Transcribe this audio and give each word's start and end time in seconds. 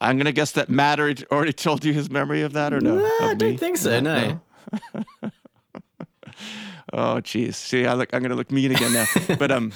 I'm 0.00 0.16
gonna 0.16 0.32
guess 0.32 0.52
that 0.52 0.68
Matt 0.70 0.98
already, 0.98 1.52
told 1.52 1.84
you 1.84 1.92
his 1.92 2.10
memory 2.10 2.42
of 2.42 2.52
that 2.54 2.72
or 2.72 2.80
no? 2.80 2.96
Nah, 2.98 3.04
I 3.20 3.34
don't 3.34 3.50
me? 3.50 3.56
think 3.56 3.76
so. 3.76 4.00
No. 4.00 4.40
Oh, 6.92 7.20
geez. 7.20 7.56
See, 7.56 7.86
I 7.86 7.94
look, 7.94 8.12
I'm 8.12 8.20
going 8.20 8.30
to 8.30 8.36
look 8.36 8.50
mean 8.50 8.72
again 8.72 8.92
now. 8.92 9.06
but 9.38 9.52
um, 9.52 9.72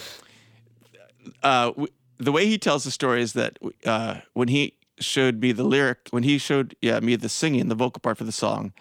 uh, 1.44 1.66
w- 1.66 1.86
the 2.18 2.32
way 2.32 2.46
he 2.46 2.58
tells 2.58 2.82
the 2.84 2.90
story 2.90 3.22
is 3.22 3.34
that 3.34 3.58
uh, 3.86 4.20
when 4.32 4.48
he 4.48 4.74
showed 4.98 5.40
me 5.40 5.52
the 5.52 5.62
lyric, 5.62 6.08
when 6.10 6.24
he 6.24 6.38
showed 6.38 6.74
yeah 6.82 6.98
me 7.00 7.14
the 7.14 7.28
singing, 7.28 7.68
the 7.68 7.74
vocal 7.76 8.00
part 8.00 8.18
for 8.18 8.24
the 8.24 8.32
song, 8.32 8.72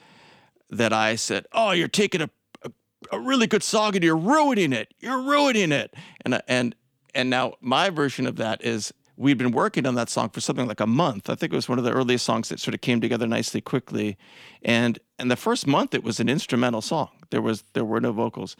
that 0.71 0.91
I 0.93 1.15
said, 1.15 1.45
"Oh, 1.51 1.71
you're 1.71 1.87
taking 1.87 2.21
a 2.21 2.29
a, 2.63 2.71
a 3.11 3.19
really 3.19 3.45
good 3.45 3.61
song 3.63 3.93
and 3.95 4.03
you're 4.03 4.17
ruining 4.17 4.73
it. 4.73 4.93
You're 4.99 5.21
ruining 5.21 5.71
it." 5.71 5.93
And 6.25 6.35
I- 6.35 6.41
and 6.47 6.75
and 7.13 7.29
now 7.29 7.53
my 7.61 7.91
version 7.91 8.25
of 8.25 8.37
that 8.37 8.63
is 8.63 8.91
we'd 9.17 9.37
been 9.37 9.51
working 9.51 9.85
on 9.85 9.95
that 9.95 10.09
song 10.09 10.29
for 10.29 10.41
something 10.41 10.67
like 10.67 10.79
a 10.79 10.87
month. 10.87 11.29
I 11.29 11.35
think 11.35 11.53
it 11.53 11.55
was 11.55 11.69
one 11.69 11.77
of 11.77 11.83
the 11.83 11.91
earliest 11.91 12.25
songs 12.25 12.49
that 12.49 12.59
sort 12.59 12.73
of 12.73 12.81
came 12.81 13.01
together 13.01 13.27
nicely 13.27 13.61
quickly. 13.61 14.17
And 14.63 14.99
and 15.19 15.29
the 15.29 15.35
first 15.35 15.67
month 15.67 15.93
it 15.93 16.03
was 16.03 16.19
an 16.19 16.29
instrumental 16.29 16.81
song. 16.81 17.09
There 17.29 17.41
was 17.41 17.63
there 17.73 17.85
were 17.85 18.01
no 18.01 18.11
vocals. 18.11 18.55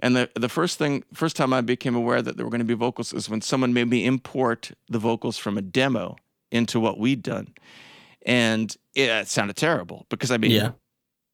And 0.00 0.14
the 0.14 0.30
the 0.34 0.48
first 0.48 0.78
thing 0.78 1.04
first 1.12 1.36
time 1.36 1.52
I 1.52 1.60
became 1.60 1.94
aware 1.94 2.22
that 2.22 2.36
there 2.36 2.44
were 2.44 2.50
going 2.50 2.60
to 2.60 2.64
be 2.64 2.74
vocals 2.74 3.12
is 3.12 3.28
when 3.28 3.40
someone 3.40 3.72
made 3.72 3.88
me 3.88 4.04
import 4.04 4.72
the 4.88 4.98
vocals 4.98 5.38
from 5.38 5.58
a 5.58 5.62
demo 5.62 6.16
into 6.50 6.80
what 6.80 6.98
we'd 6.98 7.22
done. 7.22 7.54
And 8.24 8.76
yeah, 8.94 9.20
it 9.20 9.28
sounded 9.28 9.56
terrible 9.56 10.06
because 10.08 10.30
I 10.30 10.36
mean 10.36 10.50
Yeah. 10.50 10.70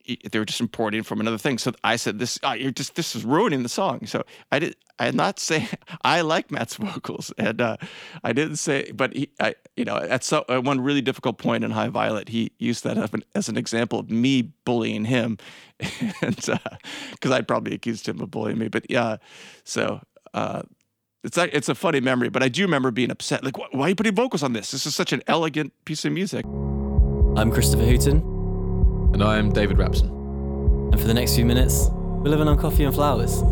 They 0.07 0.39
were 0.39 0.45
just 0.45 0.61
importing 0.61 1.03
from 1.03 1.21
another 1.21 1.39
thing. 1.39 1.59
So 1.59 1.73
I 1.83 1.97
said, 1.97 2.19
"This, 2.19 2.39
oh, 2.43 2.53
you're 2.53 2.71
just 2.71 2.95
this 2.95 3.17
is 3.17 3.25
ruining 3.25 3.63
the 3.63 3.69
song." 3.69 4.07
So 4.07 4.25
I 4.53 4.59
did. 4.59 4.77
I 4.99 5.07
did 5.07 5.15
not 5.15 5.39
say 5.39 5.69
I 6.05 6.21
like 6.21 6.51
Matt's 6.51 6.75
vocals, 6.77 7.33
and 7.39 7.61
uh, 7.61 7.77
I 8.23 8.33
didn't 8.33 8.57
say. 8.57 8.91
But 8.93 9.15
he, 9.15 9.31
I, 9.41 9.55
you 9.77 9.85
know, 9.85 9.97
at 9.97 10.25
so, 10.25 10.45
at 10.49 10.65
one 10.65 10.81
really 10.81 11.01
difficult 11.01 11.39
point 11.39 11.65
in 11.65 11.71
High 11.71 11.89
Violet, 11.89 12.29
he 12.29 12.53
used 12.59 12.85
that 12.85 12.99
as 12.99 13.13
an, 13.13 13.25
as 13.35 13.49
an 13.49 13.57
example 13.57 13.99
of 13.99 14.11
me 14.11 14.43
bullying 14.65 15.05
him, 15.05 15.39
and 16.21 16.37
because 16.37 17.31
I'd 17.31 17.49
probably 17.49 17.75
accused 17.75 18.09
him 18.09 18.21
of 18.21 18.31
bullying 18.31 18.59
me. 18.59 18.69
But 18.69 18.91
yeah, 18.91 19.17
so. 19.65 20.01
Uh, 20.33 20.63
it's 21.23 21.39
a, 21.39 21.57
it's 21.57 21.71
a 21.71 21.75
funny 21.75 22.01
memory, 22.01 22.29
but 22.29 22.43
I 22.43 22.49
do 22.49 22.61
remember 22.61 22.91
being 22.91 23.11
upset. 23.11 23.43
Like, 23.43 23.57
why 23.57 23.87
are 23.87 23.89
you 23.89 23.95
putting 23.95 24.15
vocals 24.15 24.43
on 24.43 24.53
this? 24.53 24.73
This 24.73 24.85
is 24.85 24.95
such 24.95 25.11
an 25.11 25.23
elegant 25.27 25.73
piece 25.87 26.05
of 26.05 26.13
music. 26.13 26.45
I'm 26.45 27.51
Christopher 27.51 27.85
Hooton, 27.85 28.34
And 29.15 29.23
I 29.23 29.39
am 29.39 29.53
David 29.53 29.77
Rapson. 29.77 30.11
and 30.91 31.01
for 31.01 31.07
the 31.07 31.15
next 31.15 31.37
few 31.37 31.45
minutes, 31.45 31.89
we're 31.93 32.31
living 32.31 32.49
on 32.49 32.59
coffee 32.59 32.83
and 32.83 32.93
flowers. 32.93 33.43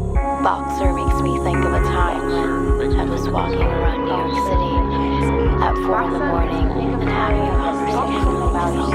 Boxer 0.43 0.93
makes 0.93 1.23
me 1.23 1.39
think 1.45 1.65
of 1.65 1.73
a 1.73 1.83
time 1.87 2.79
when 2.79 2.99
I 2.99 3.05
was 3.05 3.29
walking 3.29 3.63
around 3.63 4.03
New 4.03 4.11
York 4.11 4.35
City 4.43 4.75
at 5.63 5.75
four 5.87 6.03
in 6.03 6.11
the 6.15 6.19
morning 6.19 6.67
and 6.67 7.09
having 7.09 7.47
a 7.47 7.55
conversation 7.63 8.43
about 8.43 8.75
you. 8.75 8.91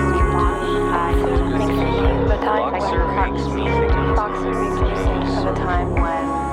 Boxer 2.44 3.08
makes 3.32 3.48
me 3.48 3.64
think 3.64 3.94
of 3.96 4.16
Boxer 4.18 4.52
makes 4.52 4.82
me 4.82 4.92
think 4.92 5.24
of 5.24 5.48
a 5.48 5.56
time 5.56 5.90
when 5.94 6.47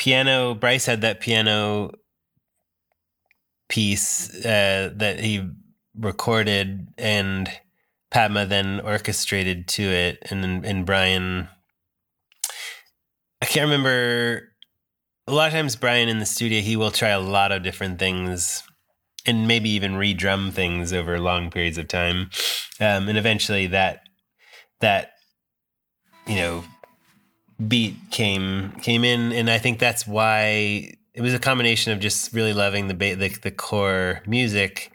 piano 0.00 0.54
bryce 0.54 0.86
had 0.86 1.02
that 1.02 1.20
piano 1.20 1.90
piece 3.68 4.34
uh, 4.46 4.90
that 4.96 5.20
he 5.20 5.46
recorded 5.94 6.88
and 6.96 7.50
padma 8.10 8.46
then 8.46 8.80
orchestrated 8.80 9.68
to 9.68 9.82
it. 9.82 10.18
And 10.30 10.64
and 10.64 10.86
bryan 10.86 11.48
i 13.42 13.44
can't 13.46 13.66
remember 13.66 14.48
a 15.26 15.32
lot 15.32 15.48
of 15.48 15.52
times 15.52 15.76
bryan 15.76 16.08
in 16.08 16.18
the 16.18 16.26
studio 16.26 16.62
he 16.62 16.76
will 16.76 16.90
try 16.90 17.10
a 17.10 17.20
lot 17.20 17.52
of 17.52 17.62
different 17.62 17.98
things 17.98 18.62
and 19.26 19.46
maybe 19.46 19.68
even 19.68 19.96
re-drum 19.96 20.50
things 20.50 20.94
over 20.94 21.20
long 21.20 21.50
periods 21.50 21.76
of 21.76 21.88
time. 21.88 22.30
Um, 22.80 23.06
and 23.06 23.18
eventually 23.18 23.66
that 23.66 24.00
that 24.80 25.12
you 26.26 26.36
know 26.36 26.64
beat 27.68 27.96
came 28.10 28.70
came 28.82 29.04
in 29.04 29.32
and 29.32 29.50
i 29.50 29.58
think 29.58 29.78
that's 29.78 30.06
why 30.06 30.92
it 31.12 31.20
was 31.20 31.34
a 31.34 31.38
combination 31.38 31.92
of 31.92 32.00
just 32.00 32.32
really 32.32 32.54
loving 32.54 32.88
the 32.88 32.94
ba- 32.94 33.16
the, 33.16 33.28
the 33.42 33.50
core 33.50 34.22
music 34.26 34.92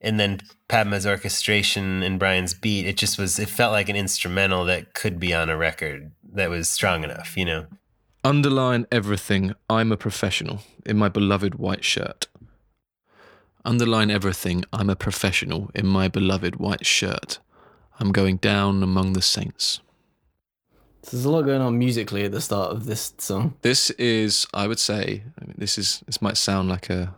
and 0.00 0.20
then 0.20 0.40
padma's 0.68 1.06
orchestration 1.06 2.02
and 2.02 2.18
bryan's 2.18 2.54
beat 2.54 2.86
it 2.86 2.96
just 2.96 3.18
was 3.18 3.38
it 3.38 3.48
felt 3.48 3.72
like 3.72 3.88
an 3.88 3.96
instrumental 3.96 4.64
that 4.64 4.94
could 4.94 5.18
be 5.18 5.34
on 5.34 5.48
a 5.48 5.56
record 5.56 6.12
that 6.32 6.50
was 6.50 6.68
strong 6.68 7.02
enough 7.02 7.36
you 7.36 7.44
know 7.44 7.66
Underline 8.26 8.86
everything, 8.90 9.52
I'm 9.68 9.92
a 9.92 9.98
professional 9.98 10.60
in 10.86 10.96
my 10.96 11.10
beloved 11.10 11.56
white 11.56 11.84
shirt. 11.84 12.26
Underline 13.66 14.10
everything, 14.10 14.64
I'm 14.72 14.88
a 14.88 14.96
professional 14.96 15.70
in 15.74 15.86
my 15.86 16.08
beloved 16.08 16.56
white 16.56 16.86
shirt. 16.86 17.38
I'm 18.00 18.12
going 18.12 18.38
down 18.38 18.82
among 18.82 19.12
the 19.12 19.20
saints. 19.20 19.80
So 21.04 21.18
there's 21.18 21.26
a 21.26 21.30
lot 21.30 21.42
going 21.42 21.60
on 21.60 21.78
musically 21.78 22.24
at 22.24 22.32
the 22.32 22.40
start 22.40 22.72
of 22.72 22.86
this 22.86 23.12
song. 23.18 23.54
This 23.60 23.90
is, 23.90 24.46
I 24.54 24.66
would 24.66 24.78
say, 24.78 25.22
I 25.40 25.44
mean, 25.44 25.54
this 25.58 25.76
is 25.76 26.02
this 26.06 26.22
might 26.22 26.38
sound 26.38 26.70
like 26.70 26.88
a 26.88 27.14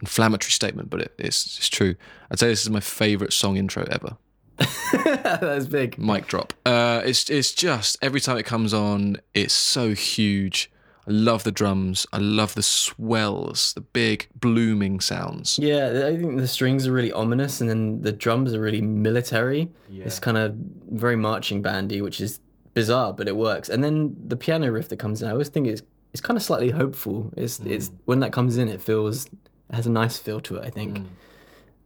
inflammatory 0.00 0.50
statement, 0.50 0.90
but 0.90 1.00
it, 1.00 1.14
it's 1.18 1.56
it's 1.56 1.68
true. 1.68 1.94
I'd 2.30 2.38
say 2.38 2.48
this 2.48 2.62
is 2.62 2.68
my 2.68 2.80
favorite 2.80 3.32
song 3.32 3.56
intro 3.56 3.86
ever. 3.90 4.18
That's 4.92 5.64
big. 5.64 5.96
Mic 5.96 6.26
drop. 6.26 6.52
Uh, 6.66 7.00
it's 7.06 7.30
it's 7.30 7.52
just 7.52 7.96
every 8.02 8.20
time 8.20 8.36
it 8.36 8.44
comes 8.44 8.74
on, 8.74 9.16
it's 9.32 9.54
so 9.54 9.94
huge. 9.94 10.70
I 11.08 11.10
love 11.10 11.42
the 11.42 11.50
drums. 11.50 12.06
I 12.12 12.18
love 12.18 12.54
the 12.54 12.62
swells, 12.62 13.72
the 13.74 13.80
big 13.80 14.28
blooming 14.38 15.00
sounds. 15.00 15.58
Yeah, 15.58 16.04
I 16.06 16.16
think 16.16 16.36
the 16.36 16.46
strings 16.46 16.86
are 16.86 16.92
really 16.92 17.10
ominous, 17.10 17.60
and 17.60 17.68
then 17.68 18.02
the 18.02 18.12
drums 18.12 18.54
are 18.54 18.60
really 18.60 18.82
military. 18.82 19.70
Yeah. 19.88 20.04
It's 20.04 20.20
kind 20.20 20.36
of 20.36 20.54
very 20.90 21.16
marching 21.16 21.60
bandy, 21.60 22.02
which 22.02 22.20
is 22.20 22.38
bizarre, 22.74 23.12
but 23.12 23.28
it 23.28 23.36
works. 23.36 23.68
And 23.68 23.82
then 23.82 24.16
the 24.26 24.36
piano 24.36 24.70
riff 24.70 24.88
that 24.88 24.98
comes 24.98 25.22
in, 25.22 25.28
I 25.28 25.32
always 25.32 25.48
think 25.48 25.66
it's 25.66 25.82
it's 26.12 26.20
kind 26.20 26.36
of 26.36 26.42
slightly 26.42 26.70
hopeful. 26.70 27.32
It's 27.36 27.58
hmm. 27.58 27.70
it's 27.70 27.90
when 28.04 28.20
that 28.20 28.32
comes 28.32 28.58
in, 28.58 28.68
it 28.68 28.82
feels 28.82 29.26
it 29.26 29.74
has 29.74 29.86
a 29.86 29.90
nice 29.90 30.18
feel 30.18 30.40
to 30.40 30.56
it. 30.56 30.64
I 30.64 30.70
think. 30.70 30.98
Hmm. 30.98 31.04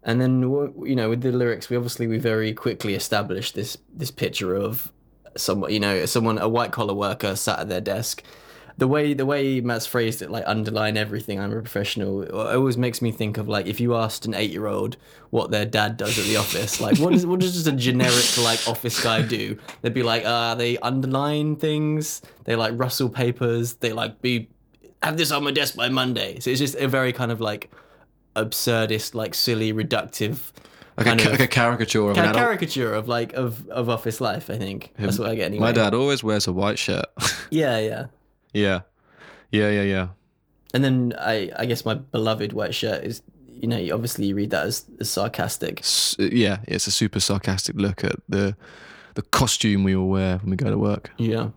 And 0.02 0.20
then 0.20 0.40
you 0.40 0.94
know, 0.94 1.08
with 1.08 1.22
the 1.22 1.32
lyrics, 1.32 1.68
we 1.68 1.76
obviously 1.76 2.06
we 2.06 2.18
very 2.18 2.54
quickly 2.54 2.94
established 2.94 3.54
this 3.54 3.76
this 3.92 4.10
picture 4.10 4.54
of 4.54 4.92
someone, 5.36 5.72
you 5.72 5.80
know, 5.80 6.06
someone 6.06 6.38
a 6.38 6.48
white 6.48 6.72
collar 6.72 6.94
worker 6.94 7.34
sat 7.36 7.58
at 7.58 7.68
their 7.68 7.80
desk, 7.80 8.22
the 8.78 8.86
way 8.86 9.14
the 9.14 9.24
way 9.24 9.60
Matt's 9.60 9.86
phrased 9.86 10.20
it, 10.22 10.30
like 10.30 10.44
underline 10.46 10.96
everything. 10.96 11.40
I'm 11.40 11.50
a 11.52 11.60
professional. 11.60 12.22
It 12.22 12.30
always 12.32 12.76
makes 12.76 13.00
me 13.00 13.10
think 13.12 13.38
of 13.38 13.48
like 13.48 13.66
if 13.66 13.80
you 13.80 13.94
asked 13.96 14.26
an 14.26 14.34
eight 14.34 14.50
year 14.50 14.66
old 14.66 14.96
what 15.30 15.50
their 15.50 15.64
dad 15.64 15.96
does 15.96 16.18
at 16.18 16.24
the 16.26 16.36
office, 16.36 16.80
like 16.80 16.98
what 16.98 17.12
does 17.12 17.24
what 17.26 17.40
does 17.40 17.54
just 17.54 17.66
a 17.66 17.72
generic 17.72 18.36
like 18.38 18.66
office 18.68 19.02
guy 19.02 19.22
do? 19.22 19.56
They'd 19.82 19.94
be 19.94 20.02
like, 20.02 20.24
uh, 20.26 20.54
they 20.56 20.76
underline 20.78 21.56
things. 21.56 22.20
They 22.44 22.54
like 22.56 22.72
rustle 22.76 23.08
papers. 23.08 23.74
They 23.74 23.92
like 23.92 24.20
be 24.20 24.48
have 25.02 25.16
this 25.16 25.30
on 25.30 25.44
my 25.44 25.50
desk 25.52 25.76
by 25.76 25.88
Monday. 25.88 26.40
So 26.40 26.50
it's 26.50 26.60
just 26.60 26.74
a 26.76 26.86
very 26.88 27.12
kind 27.12 27.30
of 27.32 27.40
like 27.40 27.70
absurdist, 28.34 29.14
like 29.14 29.34
silly, 29.34 29.72
reductive. 29.72 30.38
Like 30.98 31.06
a, 31.06 31.16
ca- 31.16 31.24
of- 31.26 31.30
like 31.32 31.40
a 31.40 31.46
caricature 31.48 32.10
of 32.10 32.16
an 32.16 32.24
adult. 32.24 32.36
caricature 32.36 32.92
of 32.94 33.06
like 33.08 33.34
of, 33.34 33.68
of 33.68 33.88
office 33.88 34.20
life. 34.20 34.48
I 34.50 34.56
think 34.58 34.92
that's 34.98 35.18
what 35.18 35.28
I 35.28 35.34
get. 35.34 35.44
Anyway. 35.46 35.60
My 35.60 35.72
dad 35.72 35.92
always 35.94 36.22
wears 36.24 36.46
a 36.46 36.52
white 36.52 36.78
shirt. 36.78 37.06
Yeah, 37.50 37.78
yeah. 37.78 38.06
Yeah, 38.56 38.80
yeah, 39.50 39.70
yeah, 39.70 39.82
yeah. 39.82 40.08
And 40.74 40.84
then 40.84 41.14
I, 41.18 41.50
I 41.56 41.66
guess 41.66 41.84
my 41.84 41.94
beloved 41.94 42.52
white 42.52 42.74
shirt 42.74 43.04
is, 43.04 43.22
you 43.46 43.68
know, 43.68 43.78
obviously 43.92 44.26
you 44.26 44.34
read 44.34 44.50
that 44.50 44.66
as, 44.66 44.84
as 45.00 45.10
sarcastic. 45.10 45.80
S- 45.80 46.16
yeah, 46.18 46.58
it's 46.66 46.86
a 46.86 46.90
super 46.90 47.20
sarcastic 47.20 47.76
look 47.76 48.04
at 48.04 48.16
the 48.28 48.56
the 49.14 49.22
costume 49.22 49.82
we 49.82 49.96
all 49.96 50.08
wear 50.08 50.36
when 50.38 50.50
we 50.50 50.56
go 50.56 50.70
to 50.70 50.76
work. 50.76 51.10
Yeah. 51.16 51.48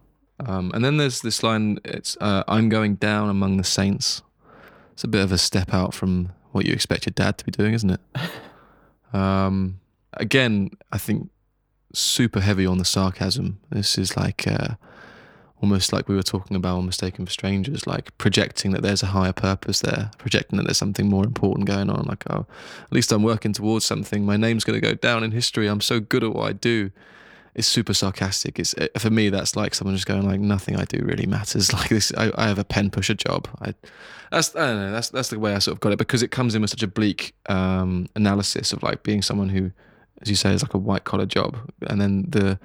Um, 0.46 0.72
and 0.74 0.84
then 0.84 0.96
there's 0.96 1.22
this 1.22 1.44
line. 1.44 1.80
It's 1.84 2.16
uh, 2.22 2.44
I'm 2.48 2.70
going 2.70 2.96
down 2.96 3.30
among 3.30 3.58
the 3.58 3.66
saints. 3.66 4.22
It's 4.94 5.04
a 5.04 5.08
bit 5.08 5.22
of 5.22 5.32
a 5.32 5.38
step 5.38 5.74
out 5.74 5.94
from 5.94 6.30
what 6.52 6.66
you 6.66 6.74
expect 6.74 7.06
your 7.06 7.14
dad 7.16 7.38
to 7.38 7.46
be 7.46 7.52
doing, 7.52 7.74
isn't 7.74 7.90
it? 7.90 8.02
um, 9.14 9.80
again, 10.14 10.72
I 10.92 10.98
think 10.98 11.30
super 11.94 12.40
heavy 12.40 12.66
on 12.66 12.78
the 12.78 12.86
sarcasm. 12.86 13.60
This 13.70 13.98
is 13.98 14.16
like 14.16 14.48
uh, 14.48 14.76
almost 15.62 15.92
like 15.92 16.08
we 16.08 16.16
were 16.16 16.24
talking 16.24 16.56
about 16.56 16.82
Mistaken 16.82 17.26
for 17.26 17.32
Strangers, 17.32 17.86
like 17.86 18.18
projecting 18.18 18.72
that 18.72 18.82
there's 18.82 19.04
a 19.04 19.08
higher 19.08 19.34
purpose 19.34 19.82
there, 19.82 20.12
projecting 20.18 20.58
that 20.58 20.64
there's 20.64 20.78
something 20.78 21.10
more 21.10 21.26
important 21.26 21.68
going 21.68 21.90
on. 21.90 22.06
Like, 22.06 22.24
oh, 22.30 22.46
at 22.84 22.92
least 22.92 23.12
I'm 23.12 23.24
working 23.24 23.54
towards 23.54 23.86
something. 23.86 24.26
My 24.26 24.38
name's 24.38 24.64
going 24.64 24.80
to 24.80 24.88
go 24.88 24.94
down 24.94 25.24
in 25.24 25.32
history. 25.32 25.68
I'm 25.68 25.82
so 25.82 26.00
good 26.00 26.24
at 26.24 26.34
what 26.34 26.48
I 26.48 26.54
do 26.54 26.92
it's 27.56 27.68
super 27.68 27.94
sarcastic. 27.94 28.60
It's 28.60 28.74
uh, 28.76 28.88
for 28.98 29.10
me 29.10 29.30
that's 29.30 29.56
like 29.56 29.76
someone 29.76 29.96
just 29.96 30.08
going 30.08 30.26
like 30.26 30.40
nothing 30.40 30.78
I 30.78 30.86
do 30.86 31.04
really 31.04 31.26
matters. 31.26 31.74
Like 31.80 31.90
this, 31.90 32.12
I, 32.18 32.32
I 32.36 32.48
have 32.48 32.60
a 32.60 32.64
pen 32.64 32.90
pusher 32.90 33.14
job. 33.14 33.48
I 33.62 33.74
that's 34.32 34.56
I 34.56 34.68
don't 34.68 34.78
know. 34.78 34.92
That's 34.92 35.10
that's 35.10 35.30
the 35.30 35.40
way 35.40 35.54
I 35.54 35.60
sort 35.60 35.76
of 35.76 35.82
got 35.82 35.92
it 35.92 35.98
because 35.98 36.24
it 36.24 36.32
comes 36.32 36.56
in 36.56 36.62
with 36.62 36.70
such 36.70 36.84
a 36.84 36.88
bleak 36.88 37.36
um, 37.48 38.08
analysis 38.16 38.72
of 38.72 38.84
like 38.84 39.04
being 39.04 39.22
someone 39.22 39.50
who, 39.50 39.72
as 40.22 40.30
you 40.30 40.36
say, 40.36 40.54
is 40.54 40.62
like 40.64 40.74
a 40.74 40.78
white 40.78 41.04
collar 41.04 41.26
job, 41.26 41.58
and 41.88 42.00
then 42.00 42.26
the 42.30 42.60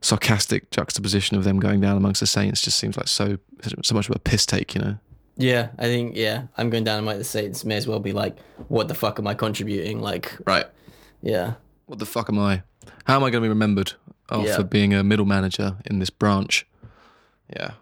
sarcastic 0.00 0.70
juxtaposition 0.70 1.36
of 1.36 1.44
them 1.44 1.58
going 1.58 1.80
down 1.80 1.96
amongst 1.96 2.20
the 2.20 2.26
saints 2.26 2.62
just 2.62 2.78
seems 2.78 2.96
like 2.96 3.08
so 3.08 3.38
so 3.82 3.94
much 3.94 4.08
of 4.08 4.16
a 4.16 4.18
piss 4.18 4.46
take, 4.46 4.74
you 4.74 4.80
know. 4.80 4.96
Yeah, 5.36 5.68
I 5.78 5.84
think, 5.84 6.16
yeah, 6.16 6.44
I'm 6.56 6.68
going 6.68 6.82
down 6.82 6.98
amongst 6.98 7.18
the 7.18 7.24
Saints 7.24 7.64
may 7.64 7.76
as 7.76 7.86
well 7.86 8.00
be 8.00 8.12
like, 8.12 8.36
what 8.66 8.88
the 8.88 8.94
fuck 8.94 9.20
am 9.20 9.26
I 9.28 9.34
contributing? 9.34 10.00
Like, 10.00 10.36
Right. 10.44 10.66
yeah. 11.22 11.54
What 11.86 12.00
the 12.00 12.06
fuck 12.06 12.28
am 12.28 12.40
I? 12.40 12.62
How 13.04 13.14
am 13.14 13.22
I 13.22 13.30
going 13.30 13.42
to 13.42 13.46
be 13.46 13.48
remembered? 13.48 13.92
Oh, 14.30 14.44
Yeah. 14.44 14.56
for 14.56 14.64
being 14.64 14.92
a 14.92 15.04
middle 15.04 15.26
manager 15.26 15.76
in 15.86 16.00
this 16.00 16.10
branch. 16.10 16.66
Yeah, 17.54 17.72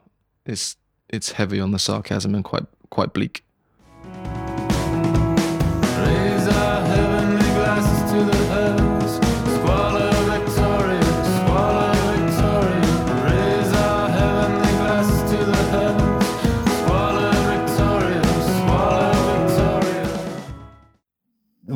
it's 0.45 0.77
it's 1.09 1.33
heavy 1.33 1.59
on 1.59 1.71
the 1.71 1.79
sarcasm 1.79 2.35
and 2.35 2.45
quite 2.45 2.67
quite 2.91 3.15
bleak. 3.15 3.43
Raise 4.05 4.19
our 6.49 6.87
heavenly 6.87 7.43
glasses 7.55 8.13
to 8.13 8.25
the 8.25 8.37
heavens. 8.47 8.96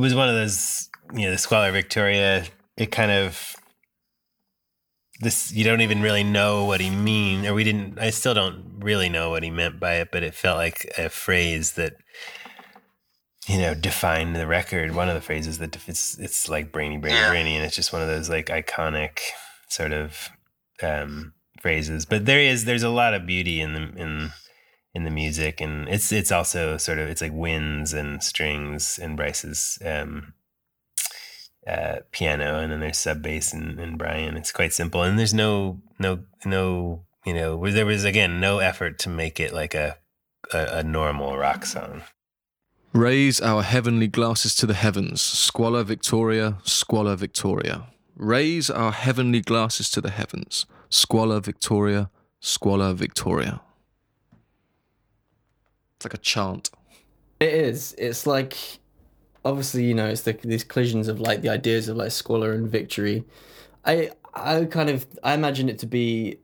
Was 0.00 0.14
one 0.14 0.28
of 0.28 0.34
those 0.34 0.88
you 1.14 1.22
know 1.22 1.30
the 1.30 1.38
squalor 1.38 1.72
victoria 1.72 2.44
it 2.76 2.90
kind 2.90 3.10
of 3.10 3.54
this 5.20 5.52
you 5.52 5.64
don't 5.64 5.82
even 5.82 6.00
really 6.00 6.24
know 6.24 6.64
what 6.64 6.80
he 6.80 6.90
mean 6.90 7.46
or 7.46 7.54
we 7.54 7.64
didn't 7.64 7.98
i 7.98 8.10
still 8.10 8.34
don't 8.34 8.64
really 8.78 9.08
know 9.08 9.30
what 9.30 9.42
he 9.42 9.50
meant 9.50 9.78
by 9.78 9.94
it 9.94 10.08
but 10.10 10.22
it 10.22 10.34
felt 10.34 10.56
like 10.56 10.90
a 10.96 11.08
phrase 11.08 11.72
that 11.72 11.94
you 13.50 13.58
know 13.58 13.74
defined 13.74 14.36
the 14.36 14.46
record. 14.46 14.94
One 14.94 15.08
of 15.08 15.14
the 15.14 15.20
phrases 15.20 15.58
that 15.58 15.72
def- 15.72 15.88
it's 15.88 16.18
it's 16.18 16.48
like 16.48 16.72
brainy 16.72 16.98
brainy 16.98 17.28
brainy 17.28 17.56
and 17.56 17.64
it's 17.64 17.74
just 17.74 17.92
one 17.92 18.02
of 18.02 18.08
those 18.08 18.28
like 18.28 18.46
iconic 18.46 19.18
sort 19.68 19.92
of 19.92 20.30
um 20.82 21.32
phrases. 21.60 22.06
But 22.06 22.26
there 22.26 22.40
is 22.40 22.64
there's 22.64 22.82
a 22.82 22.90
lot 22.90 23.14
of 23.14 23.26
beauty 23.26 23.60
in 23.60 23.72
the 23.72 23.80
in 23.96 24.30
in 24.94 25.04
the 25.04 25.10
music 25.10 25.60
and 25.60 25.88
it's 25.88 26.10
it's 26.10 26.32
also 26.32 26.76
sort 26.76 26.98
of 26.98 27.08
it's 27.08 27.22
like 27.22 27.32
winds 27.32 27.92
and 27.92 28.22
strings 28.22 28.98
and 28.98 29.16
Bryce's 29.16 29.78
um 29.84 30.34
uh 31.66 31.96
piano 32.10 32.58
and 32.58 32.72
then 32.72 32.80
there's 32.80 32.98
sub 32.98 33.22
bass 33.22 33.52
and, 33.52 33.78
and 33.78 33.98
Bryan 33.98 34.36
it's 34.36 34.52
quite 34.52 34.72
simple 34.72 35.02
and 35.02 35.18
there's 35.18 35.34
no 35.34 35.80
no 35.98 36.20
no 36.44 37.04
you 37.24 37.34
know 37.34 37.70
there 37.70 37.86
was 37.86 38.04
again 38.04 38.40
no 38.40 38.58
effort 38.58 38.98
to 39.00 39.08
make 39.08 39.38
it 39.38 39.52
like 39.52 39.74
a 39.74 39.96
a, 40.52 40.78
a 40.78 40.82
normal 40.82 41.36
rock 41.36 41.64
song 41.64 42.02
Raise 42.92 43.40
our 43.40 43.62
heavenly 43.62 44.08
glasses 44.08 44.56
to 44.56 44.66
the 44.66 44.74
heavens, 44.74 45.22
squalor 45.22 45.84
Victoria, 45.84 46.58
squalor 46.64 47.14
Victoria. 47.14 47.86
Raise 48.16 48.68
our 48.68 48.90
heavenly 48.90 49.40
glasses 49.40 49.88
to 49.90 50.00
the 50.00 50.10
heavens, 50.10 50.66
squalor 50.88 51.38
Victoria, 51.38 52.10
squalor 52.40 52.92
Victoria. 52.92 53.60
It's 56.00 56.06
like 56.06 56.14
a 56.14 56.18
chant. 56.22 56.70
It 57.40 57.52
is. 57.52 57.94
It's 57.98 58.26
like, 58.26 58.56
obviously, 59.44 59.84
you 59.84 59.92
know, 59.92 60.06
it's 60.06 60.22
the, 60.22 60.32
these 60.32 60.64
collisions 60.64 61.08
of 61.08 61.20
like 61.20 61.42
the 61.42 61.50
ideas 61.50 61.88
of 61.88 61.98
like 61.98 62.10
squalor 62.10 62.52
and 62.52 62.70
victory. 62.70 63.22
I, 63.84 64.12
I 64.32 64.64
kind 64.64 64.88
of, 64.88 65.06
I 65.22 65.34
imagine 65.34 65.68
it 65.68 65.78
to 65.80 65.86
be, 65.86 66.38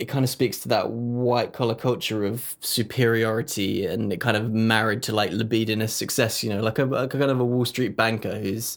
it 0.00 0.06
kind 0.06 0.24
of 0.24 0.28
speaks 0.28 0.58
to 0.62 0.68
that 0.70 0.90
white 0.90 1.52
collar 1.52 1.76
culture 1.76 2.24
of 2.24 2.56
superiority 2.58 3.86
and 3.86 4.12
it 4.12 4.20
kind 4.20 4.36
of 4.36 4.50
married 4.50 5.04
to 5.04 5.12
like 5.12 5.30
libidinous 5.30 5.94
success, 5.94 6.42
you 6.42 6.50
know, 6.50 6.60
like 6.60 6.80
a, 6.80 6.84
like 6.84 7.14
a 7.14 7.18
kind 7.18 7.30
of 7.30 7.38
a 7.38 7.44
Wall 7.44 7.64
Street 7.64 7.96
banker 7.96 8.40
who's, 8.40 8.76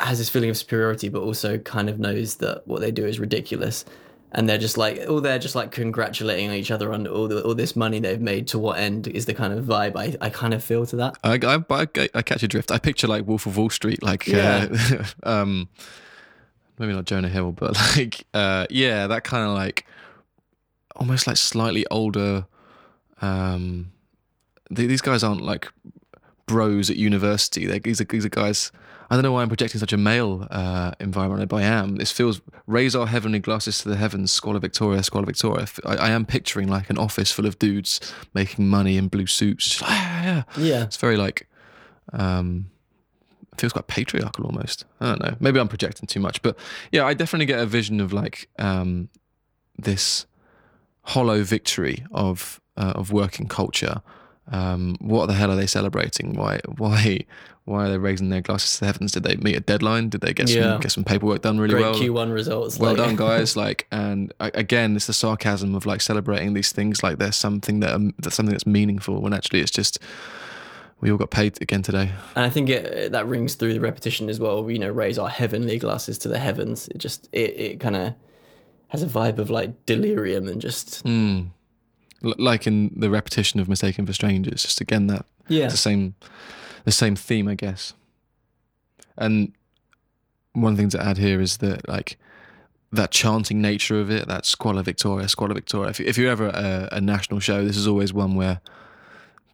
has 0.00 0.18
this 0.18 0.28
feeling 0.28 0.50
of 0.50 0.56
superiority, 0.56 1.08
but 1.08 1.22
also 1.22 1.56
kind 1.58 1.88
of 1.88 2.00
knows 2.00 2.34
that 2.38 2.66
what 2.66 2.80
they 2.80 2.90
do 2.90 3.06
is 3.06 3.20
ridiculous. 3.20 3.84
And 4.32 4.46
they're 4.46 4.58
just 4.58 4.76
like, 4.76 5.00
oh, 5.06 5.20
they're 5.20 5.38
just 5.38 5.54
like 5.54 5.70
congratulating 5.72 6.50
each 6.52 6.70
other 6.70 6.92
on 6.92 7.06
all 7.06 7.28
the, 7.28 7.42
all 7.44 7.54
this 7.54 7.74
money 7.74 7.98
they've 7.98 8.20
made. 8.20 8.46
To 8.48 8.58
what 8.58 8.78
end 8.78 9.06
is 9.08 9.24
the 9.24 9.32
kind 9.32 9.54
of 9.54 9.64
vibe 9.64 9.96
I, 9.96 10.16
I 10.20 10.28
kind 10.28 10.52
of 10.52 10.62
feel 10.62 10.84
to 10.86 10.96
that. 10.96 11.16
I, 11.24 11.38
I, 11.42 11.64
I, 11.70 12.08
I 12.14 12.22
catch 12.22 12.42
a 12.42 12.48
drift. 12.48 12.70
I 12.70 12.78
picture 12.78 13.06
like 13.06 13.26
Wolf 13.26 13.46
of 13.46 13.56
Wall 13.56 13.70
Street, 13.70 14.02
like, 14.02 14.26
Yeah. 14.26 14.66
uh, 14.70 15.04
um, 15.42 15.68
maybe 16.78 16.92
not 16.92 17.06
Jonah 17.06 17.30
Hill, 17.30 17.52
but 17.52 17.74
like, 17.96 18.26
uh, 18.34 18.66
yeah, 18.68 19.06
that 19.06 19.24
kind 19.24 19.48
of 19.48 19.54
like 19.54 19.86
almost 20.96 21.26
like 21.26 21.38
slightly 21.38 21.86
older. 21.90 22.46
Um, 23.22 23.92
th- 24.74 24.88
these 24.88 25.00
guys 25.00 25.24
aren't 25.24 25.40
like 25.40 25.68
bros 26.46 26.90
at 26.90 26.96
university. 26.96 27.66
They're, 27.66 27.78
these 27.78 28.00
are 28.00 28.04
these 28.04 28.26
are 28.26 28.30
guys. 28.30 28.72
I 29.10 29.14
don't 29.14 29.22
know 29.22 29.32
why 29.32 29.42
I'm 29.42 29.48
projecting 29.48 29.78
such 29.80 29.94
a 29.94 29.96
male 29.96 30.46
uh, 30.50 30.92
environment, 31.00 31.48
but 31.48 31.56
I 31.56 31.62
am. 31.62 31.96
This 31.96 32.12
feels 32.12 32.42
raise 32.66 32.94
our 32.94 33.06
heavenly 33.06 33.38
glasses 33.38 33.78
to 33.82 33.88
the 33.88 33.96
heavens, 33.96 34.30
Squalor 34.30 34.58
Victoria, 34.58 35.02
Squalor 35.02 35.24
Victoria. 35.26 35.66
I, 35.86 35.96
I 35.96 36.10
am 36.10 36.26
picturing 36.26 36.68
like 36.68 36.90
an 36.90 36.98
office 36.98 37.32
full 37.32 37.46
of 37.46 37.58
dudes 37.58 38.00
making 38.34 38.68
money 38.68 38.98
in 38.98 39.08
blue 39.08 39.26
suits. 39.26 39.80
"Ah, 39.82 40.44
yeah. 40.58 40.84
It's 40.84 40.98
very 40.98 41.16
like, 41.16 41.48
um, 42.12 42.70
it 43.52 43.60
feels 43.60 43.72
quite 43.72 43.86
patriarchal 43.86 44.44
almost. 44.44 44.84
I 45.00 45.06
don't 45.06 45.22
know. 45.22 45.36
Maybe 45.40 45.58
I'm 45.58 45.68
projecting 45.68 46.06
too 46.06 46.20
much, 46.20 46.42
but 46.42 46.58
yeah, 46.92 47.06
I 47.06 47.14
definitely 47.14 47.46
get 47.46 47.60
a 47.60 47.66
vision 47.66 48.00
of 48.00 48.12
like 48.12 48.48
um, 48.58 49.08
this 49.78 50.26
hollow 51.02 51.42
victory 51.42 52.04
of 52.12 52.60
uh, 52.76 52.92
of 52.94 53.10
working 53.10 53.48
culture. 53.48 54.02
Um, 54.50 54.96
what 55.00 55.26
the 55.26 55.34
hell 55.34 55.50
are 55.50 55.56
they 55.56 55.66
celebrating? 55.66 56.34
Why 56.34 56.60
why 56.76 57.20
why 57.64 57.84
are 57.84 57.90
they 57.90 57.98
raising 57.98 58.30
their 58.30 58.40
glasses 58.40 58.72
to 58.74 58.80
the 58.80 58.86
heavens? 58.86 59.12
Did 59.12 59.24
they 59.24 59.36
meet 59.36 59.56
a 59.56 59.60
deadline? 59.60 60.08
Did 60.08 60.22
they 60.22 60.32
get 60.32 60.48
Yeah. 60.48 60.62
some 60.72 60.80
get 60.80 60.92
some 60.92 61.04
paperwork 61.04 61.42
done 61.42 61.58
really 61.60 61.74
Great 61.74 61.82
well? 61.82 61.94
Q1 61.94 62.32
results. 62.32 62.78
well 62.78 62.94
like- 62.94 62.98
done 63.06 63.16
guys 63.28 63.56
like 63.56 63.86
and 63.92 64.32
again 64.40 64.96
it's 64.96 65.06
the 65.06 65.12
sarcasm 65.12 65.74
of 65.74 65.84
like 65.84 66.00
celebrating 66.00 66.54
these 66.54 66.72
things 66.72 67.02
like 67.02 67.18
there's 67.18 67.36
something 67.36 67.80
that 67.80 67.92
um, 67.94 68.14
that's 68.18 68.36
something 68.36 68.52
that's 68.54 68.66
meaningful 68.66 69.20
when 69.20 69.34
actually 69.34 69.60
it's 69.60 69.70
just 69.70 69.98
we 71.00 71.10
all 71.10 71.18
got 71.18 71.30
paid 71.30 71.60
again 71.60 71.82
today 71.82 72.10
And 72.34 72.44
I 72.46 72.50
think 72.50 72.70
it, 72.70 73.12
that 73.12 73.26
rings 73.26 73.54
through 73.54 73.74
the 73.74 73.80
repetition 73.80 74.28
as 74.30 74.40
well. 74.40 74.68
You 74.70 74.78
know, 74.80 74.88
raise 74.90 75.16
our 75.18 75.28
heavenly 75.28 75.78
glasses 75.78 76.18
to 76.18 76.28
the 76.28 76.38
heavens. 76.40 76.88
It 76.88 76.98
just, 76.98 77.28
it, 77.32 77.50
it 77.60 77.80
kind 77.80 77.94
of 77.94 78.14
has 78.88 79.02
a 79.04 79.06
vibe 79.06 79.38
of 79.38 79.48
like 79.48 79.86
delirium 79.86 80.48
and 80.48 80.60
just, 80.60 81.04
mm. 81.04 81.50
L- 82.24 82.34
like 82.38 82.66
in 82.66 82.92
the 82.96 83.10
repetition 83.10 83.60
of 83.60 83.68
mistaken 83.68 84.06
for 84.06 84.12
strangers 84.12 84.62
just 84.62 84.80
again 84.80 85.06
that 85.06 85.26
yeah. 85.48 85.68
the 85.68 85.76
same 85.76 86.14
the 86.84 86.92
same 86.92 87.16
theme 87.16 87.48
i 87.48 87.54
guess 87.54 87.94
and 89.16 89.52
one 90.52 90.76
thing 90.76 90.88
to 90.90 91.02
add 91.02 91.18
here 91.18 91.40
is 91.40 91.58
that 91.58 91.88
like 91.88 92.18
that 92.92 93.10
chanting 93.10 93.60
nature 93.60 94.00
of 94.00 94.10
it, 94.10 94.28
that 94.28 94.46
Squalor 94.46 94.82
Victoria, 94.82 95.28
Squalor 95.28 95.54
Victoria. 95.54 95.90
If, 95.90 96.00
if 96.00 96.16
you're 96.16 96.30
ever 96.30 96.48
a, 96.48 96.88
a 96.92 97.00
national 97.00 97.40
show, 97.40 97.64
this 97.64 97.76
is 97.76 97.86
always 97.86 98.12
one 98.12 98.34
where 98.34 98.60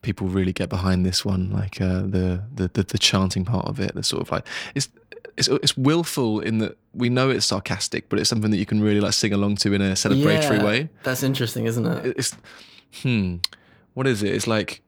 people 0.03 0.29
really 0.29 0.53
get 0.53 0.69
behind 0.69 1.05
this 1.05 1.25
one, 1.25 1.51
like 1.51 1.81
uh, 1.81 2.03
the, 2.03 2.45
the 2.55 2.71
the 2.73 2.83
the 2.85 2.99
chanting 2.99 3.45
part 3.45 3.67
of 3.67 3.81
it. 3.81 3.95
The 3.95 4.03
sort 4.03 4.23
of 4.23 4.31
like 4.31 4.47
it's 4.75 4.89
it's 5.37 5.49
it's 5.49 5.77
willful 5.77 6.41
in 6.41 6.59
that 6.59 6.77
we 6.93 7.09
know 7.09 7.31
it's 7.31 7.47
sarcastic, 7.47 8.09
but 8.09 8.19
it's 8.19 8.29
something 8.29 8.51
that 8.51 8.59
you 8.59 8.67
can 8.67 8.81
really 8.81 9.01
like 9.01 9.13
sing 9.13 9.33
along 9.33 9.57
to 9.57 9.73
in 9.73 9.81
a 9.81 9.93
celebratory 9.93 10.59
Yeah, 10.59 10.65
way. 10.65 10.89
That's 11.03 11.23
interesting, 11.23 11.67
isn't 11.67 11.85
it? 11.87 12.15
It's 12.17 12.37
hmm, 13.03 13.37
what 13.95 14.07
is 14.07 14.23
it? 14.23 14.35
It's 14.35 14.47
like 14.47 14.83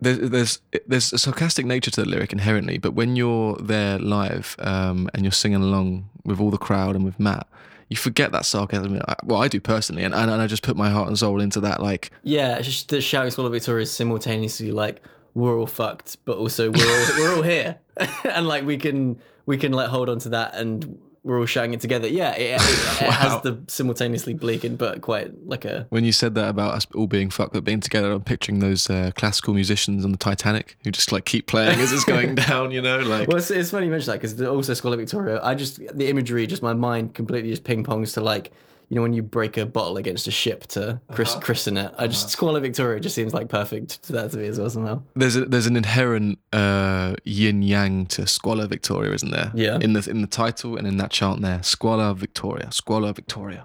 there's 0.00 0.18
there's 0.30 0.60
there's 0.86 1.12
a 1.12 1.18
sarcastic 1.18 1.66
nature 1.66 1.90
to 1.90 2.02
the 2.02 2.08
lyric 2.08 2.32
inherently, 2.32 2.78
but 2.78 2.92
when 2.94 3.16
you're 3.16 3.56
there 3.56 3.98
live 3.98 4.56
um, 4.58 5.08
and 5.14 5.24
you're 5.24 5.32
singing 5.32 5.62
along 5.62 6.08
with 6.24 6.40
all 6.40 6.50
the 6.50 6.58
crowd 6.58 6.96
and 6.96 7.04
with 7.04 7.20
Matt, 7.20 7.46
you 7.88 7.96
forget 7.96 8.32
that 8.32 8.46
sarcasm. 8.46 9.00
Well, 9.24 9.42
I 9.42 9.48
do 9.48 9.60
personally, 9.60 10.04
and, 10.04 10.14
and 10.14 10.30
I 10.30 10.46
just 10.46 10.62
put 10.62 10.76
my 10.76 10.90
heart 10.90 11.08
and 11.08 11.18
soul 11.18 11.40
into 11.40 11.60
that. 11.60 11.82
Like, 11.82 12.10
Yeah, 12.22 12.56
it's 12.56 12.66
just 12.66 12.88
the 12.88 13.00
shouting 13.00 13.30
Squalor 13.30 13.50
Victoria 13.50 13.82
is 13.82 13.90
simultaneously 13.90 14.70
like 14.70 15.02
we're 15.34 15.58
all 15.58 15.66
fucked, 15.66 16.18
but 16.24 16.36
also 16.36 16.70
we're 16.70 16.84
all 16.84 17.06
we're 17.18 17.36
all 17.36 17.42
here, 17.42 17.78
and 18.24 18.46
like 18.46 18.64
we 18.64 18.76
can 18.76 19.20
we 19.46 19.56
can 19.56 19.72
like 19.72 19.88
hold 19.88 20.08
on 20.08 20.18
to 20.20 20.28
that, 20.30 20.54
and 20.54 20.98
we're 21.22 21.38
all 21.38 21.46
sharing 21.46 21.74
it 21.74 21.80
together. 21.80 22.08
Yeah, 22.08 22.34
it, 22.34 22.60
it, 22.60 23.02
it 23.02 23.12
has 23.12 23.42
the 23.42 23.60
simultaneously 23.68 24.34
bleak 24.34 24.64
and 24.64 24.78
but 24.78 25.02
quite 25.02 25.46
like 25.46 25.64
a 25.64 25.86
when 25.90 26.04
you 26.04 26.12
said 26.12 26.34
that 26.36 26.48
about 26.48 26.74
us 26.74 26.86
all 26.94 27.06
being 27.06 27.30
fucked 27.30 27.52
but 27.52 27.64
being 27.64 27.80
together, 27.80 28.12
I'm 28.12 28.22
picturing 28.22 28.60
those 28.60 28.88
uh, 28.88 29.10
classical 29.16 29.54
musicians 29.54 30.04
on 30.04 30.12
the 30.12 30.18
Titanic 30.18 30.76
who 30.84 30.90
just 30.90 31.12
like 31.12 31.24
keep 31.24 31.46
playing 31.46 31.78
as 31.78 31.92
it's 31.92 32.04
going 32.04 32.34
down. 32.46 32.70
You 32.70 32.82
know, 32.82 32.98
like 33.00 33.28
Well, 33.28 33.36
it's, 33.36 33.50
it's 33.50 33.70
funny 33.70 33.86
you 33.86 33.92
mention 33.92 34.12
that 34.12 34.20
because 34.20 34.40
also 34.42 34.74
Scarlet 34.74 34.98
Victoria, 34.98 35.40
I 35.42 35.54
just 35.54 35.78
the 35.96 36.08
imagery, 36.08 36.46
just 36.46 36.62
my 36.62 36.72
mind 36.72 37.14
completely 37.14 37.50
just 37.50 37.64
ping 37.64 37.84
pongs 37.84 38.14
to 38.14 38.20
like 38.20 38.52
you 38.90 38.96
know 38.96 39.02
when 39.02 39.12
you 39.12 39.22
break 39.22 39.56
a 39.56 39.64
bottle 39.64 39.96
against 39.96 40.26
a 40.26 40.30
ship 40.32 40.66
to 40.66 41.00
chris- 41.12 41.36
christen 41.36 41.76
it. 41.76 41.94
I 41.96 42.08
just 42.08 42.28
Scarlet 42.30 42.60
Victoria 42.60 43.00
just 43.00 43.14
seems 43.14 43.32
like 43.32 43.48
perfect 43.48 44.02
to 44.02 44.12
that 44.14 44.32
to 44.32 44.36
me 44.36 44.46
as 44.48 44.58
well 44.58 44.68
somehow. 44.68 45.02
there's 45.14 45.36
a, 45.36 45.44
there's 45.46 45.66
an 45.66 45.76
inherent 45.76 46.38
uh, 46.52 47.14
yin 47.24 47.62
yang 47.62 48.06
to 48.06 48.26
Squalor 48.26 48.66
Victoria, 48.66 49.12
isn't 49.12 49.30
there? 49.30 49.52
Yeah. 49.54 49.78
In 49.80 49.92
the 49.92 50.06
in 50.10 50.20
the 50.20 50.26
title 50.26 50.76
and 50.76 50.86
in 50.86 50.96
that 50.98 51.10
chant 51.10 51.40
there, 51.40 51.62
Squalor 51.62 52.12
Victoria, 52.14 52.70
Squalor 52.72 53.12
Victoria. 53.12 53.64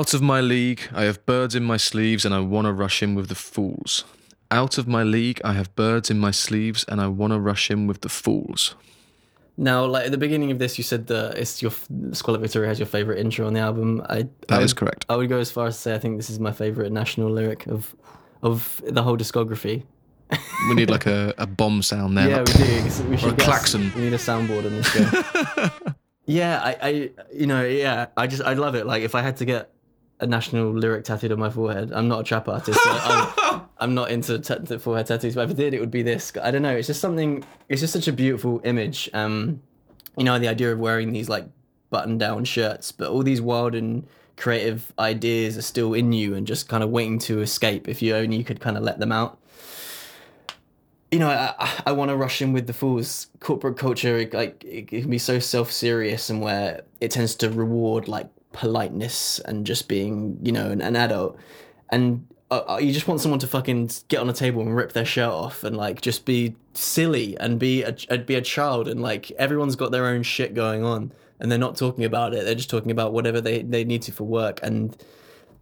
Out 0.00 0.14
of 0.14 0.22
my 0.22 0.40
league, 0.40 0.80
I 0.94 1.04
have 1.04 1.26
birds 1.26 1.54
in 1.54 1.62
my 1.62 1.76
sleeves, 1.76 2.24
and 2.24 2.34
I 2.34 2.40
want 2.40 2.66
to 2.66 2.72
rush 2.72 3.02
in 3.02 3.14
with 3.14 3.28
the 3.28 3.34
fools. 3.34 4.06
Out 4.50 4.78
of 4.78 4.88
my 4.88 5.02
league, 5.02 5.42
I 5.44 5.52
have 5.52 5.76
birds 5.76 6.10
in 6.10 6.18
my 6.18 6.30
sleeves, 6.30 6.86
and 6.88 7.02
I 7.02 7.06
want 7.08 7.34
to 7.34 7.38
rush 7.38 7.70
in 7.70 7.86
with 7.86 8.00
the 8.00 8.08
fools. 8.08 8.76
Now, 9.58 9.84
like 9.84 10.06
at 10.06 10.10
the 10.10 10.16
beginning 10.16 10.50
of 10.52 10.58
this, 10.58 10.78
you 10.78 10.84
said 10.84 11.06
that 11.08 11.36
it's 11.36 11.60
your 11.60 11.72
Scarlet 12.12 12.40
Victoria 12.40 12.68
has 12.68 12.78
your 12.78 12.86
favorite 12.86 13.18
intro 13.18 13.46
on 13.46 13.52
the 13.52 13.60
album. 13.60 14.00
I 14.08 14.22
That 14.48 14.60
I 14.60 14.62
is 14.62 14.72
correct. 14.72 15.04
I 15.10 15.16
would 15.16 15.28
go 15.28 15.38
as 15.38 15.50
far 15.50 15.66
as 15.66 15.76
to 15.76 15.82
say 15.82 15.94
I 15.94 15.98
think 15.98 16.16
this 16.16 16.30
is 16.30 16.40
my 16.40 16.52
favorite 16.52 16.90
national 16.92 17.28
lyric 17.30 17.66
of 17.66 17.94
of 18.42 18.80
the 18.88 19.02
whole 19.02 19.18
discography. 19.18 19.82
We 20.70 20.76
need 20.76 20.88
like 20.88 21.04
a, 21.04 21.34
a 21.36 21.46
bomb 21.46 21.82
sound 21.82 22.16
there. 22.16 22.26
Yeah, 22.26 22.38
like, 22.38 22.58
we 22.58 22.64
do. 22.64 22.84
We 23.10 23.16
should 23.18 23.32
a 23.34 23.36
get 23.36 23.44
klaxon. 23.44 23.92
we 23.94 24.00
need 24.00 24.14
a 24.14 24.24
soundboard 24.28 24.64
on 24.64 24.72
this 24.76 25.94
yeah, 26.24 26.62
I, 26.62 26.76
I, 26.88 27.10
you 27.34 27.46
know, 27.46 27.64
yeah, 27.64 28.06
I 28.16 28.26
just, 28.26 28.42
I 28.42 28.54
love 28.54 28.74
it. 28.76 28.86
Like, 28.86 29.02
if 29.02 29.14
I 29.14 29.22
had 29.22 29.36
to 29.38 29.44
get 29.44 29.70
a 30.20 30.26
national 30.26 30.72
lyric 30.72 31.04
tattooed 31.04 31.32
on 31.32 31.38
my 31.38 31.50
forehead, 31.50 31.92
I'm 31.92 32.08
not 32.08 32.20
a 32.20 32.24
trap 32.24 32.48
artist. 32.48 32.82
So 32.82 32.90
I'm, 32.90 33.62
I'm 33.78 33.94
not 33.94 34.10
into 34.10 34.38
t- 34.38 34.78
forehead 34.78 35.06
tattoos. 35.06 35.34
But 35.34 35.44
if 35.44 35.50
I 35.50 35.52
did, 35.54 35.74
it 35.74 35.80
would 35.80 35.90
be 35.90 36.02
this. 36.02 36.32
I 36.42 36.50
don't 36.50 36.62
know. 36.62 36.76
It's 36.76 36.86
just 36.86 37.00
something. 37.00 37.44
It's 37.68 37.80
just 37.80 37.92
such 37.92 38.08
a 38.08 38.12
beautiful 38.12 38.60
image. 38.64 39.08
Um, 39.12 39.62
you 40.16 40.24
know, 40.24 40.38
the 40.38 40.48
idea 40.48 40.72
of 40.72 40.78
wearing 40.78 41.12
these 41.12 41.28
like 41.28 41.46
button-down 41.90 42.44
shirts, 42.44 42.92
but 42.92 43.08
all 43.08 43.22
these 43.22 43.40
wild 43.40 43.74
and 43.74 44.06
creative 44.36 44.92
ideas 44.98 45.58
are 45.58 45.62
still 45.62 45.92
in 45.92 46.12
you 46.12 46.34
and 46.34 46.46
just 46.46 46.68
kind 46.68 46.82
of 46.82 46.90
waiting 46.90 47.18
to 47.18 47.40
escape 47.40 47.88
if 47.88 48.00
you 48.00 48.14
only 48.14 48.42
could 48.42 48.60
kind 48.60 48.76
of 48.76 48.82
let 48.82 48.98
them 48.98 49.12
out 49.12 49.40
you 51.10 51.18
know, 51.18 51.28
I, 51.28 51.82
I 51.86 51.92
want 51.92 52.10
to 52.10 52.16
rush 52.16 52.40
in 52.40 52.52
with 52.52 52.66
the 52.66 52.72
fools. 52.72 53.28
Corporate 53.40 53.76
culture, 53.76 54.18
it, 54.18 54.32
like 54.32 54.62
it, 54.64 54.92
it 54.92 55.02
can 55.02 55.10
be 55.10 55.18
so 55.18 55.38
self-serious, 55.38 56.30
and 56.30 56.40
where 56.40 56.82
it 57.00 57.10
tends 57.10 57.34
to 57.36 57.50
reward 57.50 58.06
like 58.06 58.28
politeness 58.52 59.38
and 59.40 59.66
just 59.66 59.88
being, 59.88 60.38
you 60.42 60.52
know, 60.52 60.70
an, 60.70 60.80
an 60.80 60.96
adult. 60.96 61.38
And 61.90 62.26
uh, 62.50 62.62
uh, 62.68 62.78
you 62.78 62.92
just 62.92 63.06
want 63.06 63.20
someone 63.20 63.40
to 63.40 63.46
fucking 63.46 63.90
get 64.08 64.20
on 64.20 64.28
a 64.28 64.32
table 64.32 64.60
and 64.62 64.74
rip 64.74 64.92
their 64.92 65.04
shirt 65.04 65.30
off 65.30 65.62
and 65.62 65.76
like 65.76 66.00
just 66.00 66.24
be 66.24 66.56
silly 66.74 67.36
and 67.38 67.58
be 67.58 67.82
a 67.82 68.18
be 68.18 68.34
a 68.34 68.40
child 68.40 68.88
and 68.88 69.00
like 69.00 69.30
everyone's 69.32 69.76
got 69.76 69.92
their 69.92 70.06
own 70.06 70.22
shit 70.22 70.54
going 70.54 70.84
on 70.84 71.12
and 71.38 71.50
they're 71.50 71.58
not 71.58 71.76
talking 71.76 72.04
about 72.04 72.34
it. 72.34 72.44
They're 72.44 72.54
just 72.54 72.70
talking 72.70 72.90
about 72.90 73.12
whatever 73.12 73.40
they 73.40 73.62
they 73.62 73.84
need 73.84 74.02
to 74.02 74.12
for 74.12 74.24
work 74.24 74.58
and 74.62 74.96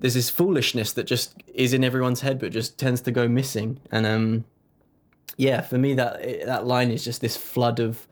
there's 0.00 0.14
this 0.14 0.30
foolishness 0.30 0.92
that 0.94 1.04
just 1.04 1.34
is 1.52 1.72
in 1.72 1.82
everyone's 1.82 2.20
head 2.20 2.38
but 2.38 2.52
just 2.52 2.78
tends 2.78 3.00
to 3.02 3.10
go 3.10 3.28
missing 3.28 3.80
and 3.90 4.06
um 4.06 4.44
yeah, 5.36 5.60
for 5.60 5.78
me 5.78 5.94
that 5.94 6.22
that 6.46 6.66
line 6.66 6.90
is 6.90 7.04
just 7.04 7.20
this 7.20 7.36
flood 7.36 7.80
of 7.80 8.06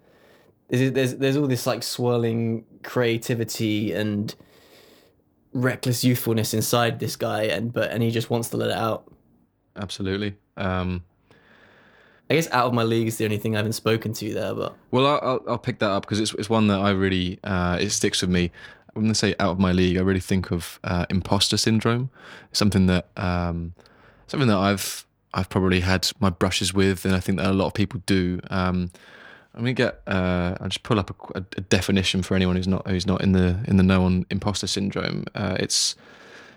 there's 0.68 0.92
there's, 0.92 1.16
there's 1.16 1.36
all 1.36 1.48
this 1.48 1.66
like 1.66 1.82
swirling 1.82 2.64
creativity 2.82 3.92
and 3.92 4.34
reckless 5.56 6.04
youthfulness 6.04 6.54
inside 6.54 7.00
this 7.00 7.16
guy, 7.16 7.44
and 7.44 7.72
but 7.72 7.90
and 7.90 8.02
he 8.02 8.10
just 8.10 8.30
wants 8.30 8.48
to 8.50 8.56
let 8.56 8.70
it 8.70 8.76
out. 8.76 9.10
Absolutely. 9.74 10.36
Um, 10.56 11.02
I 12.28 12.34
guess 12.34 12.50
out 12.50 12.66
of 12.66 12.74
my 12.74 12.82
league 12.82 13.06
is 13.06 13.18
the 13.18 13.24
only 13.24 13.38
thing 13.38 13.54
I 13.54 13.58
haven't 13.58 13.74
spoken 13.74 14.12
to 14.14 14.34
there, 14.34 14.54
but 14.54 14.74
well, 14.90 15.06
I'll, 15.06 15.20
I'll, 15.22 15.40
I'll 15.50 15.58
pick 15.58 15.78
that 15.78 15.90
up 15.90 16.02
because 16.02 16.18
it's, 16.18 16.34
it's 16.34 16.50
one 16.50 16.66
that 16.68 16.80
I 16.80 16.90
really, 16.90 17.38
uh, 17.44 17.78
it 17.80 17.90
sticks 17.90 18.20
with 18.20 18.30
me. 18.30 18.50
When 18.94 19.10
I 19.10 19.12
say 19.12 19.34
out 19.38 19.50
of 19.50 19.60
my 19.60 19.72
league, 19.72 19.96
I 19.96 20.00
really 20.00 20.20
think 20.20 20.50
of 20.50 20.80
uh, 20.82 21.06
imposter 21.08 21.56
syndrome. 21.56 22.10
Something 22.50 22.86
that, 22.86 23.08
um, 23.16 23.74
something 24.26 24.48
that 24.48 24.56
I've, 24.56 25.06
I've 25.34 25.48
probably 25.50 25.80
had 25.80 26.10
my 26.18 26.30
brushes 26.30 26.74
with, 26.74 27.04
and 27.04 27.14
I 27.14 27.20
think 27.20 27.38
that 27.38 27.46
a 27.46 27.52
lot 27.52 27.66
of 27.66 27.74
people 27.74 28.00
do. 28.06 28.40
Um, 28.50 28.90
I'm 29.56 29.62
gonna 29.62 29.72
get. 29.72 30.02
Uh, 30.06 30.54
I'll 30.60 30.68
just 30.68 30.82
pull 30.82 30.98
up 30.98 31.10
a, 31.34 31.38
a 31.38 31.60
definition 31.62 32.22
for 32.22 32.34
anyone 32.34 32.56
who's 32.56 32.68
not 32.68 32.86
who's 32.86 33.06
not 33.06 33.22
in 33.22 33.32
the 33.32 33.58
in 33.66 33.76
the 33.78 33.82
know 33.82 34.04
on 34.04 34.26
imposter 34.30 34.66
syndrome. 34.66 35.24
Uh, 35.34 35.56
it's 35.58 35.96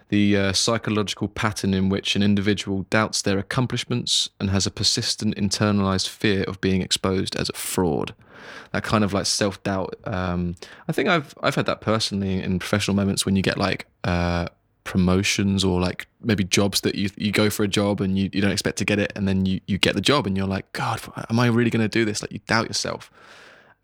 the 0.09 0.35
uh, 0.35 0.53
psychological 0.53 1.27
pattern 1.27 1.73
in 1.73 1.87
which 1.87 2.15
an 2.15 2.23
individual 2.23 2.85
doubts 2.89 3.21
their 3.21 3.37
accomplishments 3.37 4.29
and 4.39 4.49
has 4.49 4.65
a 4.65 4.71
persistent 4.71 5.35
internalized 5.35 6.09
fear 6.09 6.43
of 6.43 6.59
being 6.59 6.81
exposed 6.81 7.35
as 7.35 7.49
a 7.49 7.53
fraud. 7.53 8.13
That 8.71 8.83
kind 8.83 9.03
of 9.03 9.13
like 9.13 9.27
self 9.27 9.61
doubt. 9.63 9.95
Um, 10.03 10.55
I 10.87 10.91
think 10.91 11.07
I've 11.07 11.33
I've 11.41 11.55
had 11.55 11.67
that 11.67 11.79
personally 11.79 12.43
in 12.43 12.59
professional 12.59 12.95
moments 12.95 13.25
when 13.25 13.35
you 13.37 13.41
get 13.41 13.57
like 13.57 13.85
uh, 14.03 14.47
promotions 14.89 15.63
or 15.63 15.79
like 15.79 16.08
maybe 16.19 16.43
jobs 16.43 16.81
that 16.81 16.96
you 16.96 17.12
you 17.15 17.31
go 17.31 17.48
for 17.51 17.63
a 17.63 17.67
job 17.67 18.01
and 18.01 18.17
you, 18.17 18.27
you 18.34 18.41
don't 18.41 18.51
expect 18.51 18.75
to 18.75 18.84
get 18.84 18.98
it 18.98 19.13
and 19.15 19.27
then 19.27 19.46
you, 19.46 19.62
you 19.67 19.77
get 19.77 19.93
the 19.93 20.01
job 20.01 20.25
and 20.25 20.36
you're 20.36 20.48
like 20.48 20.74
God 20.74 21.00
am 21.29 21.39
I 21.39 21.46
really 21.46 21.69
going 21.69 21.88
to 21.88 22.00
do 22.00 22.05
this? 22.05 22.24
Like 22.24 22.31
you 22.31 22.39
doubt 22.48 22.67
yourself. 22.67 23.12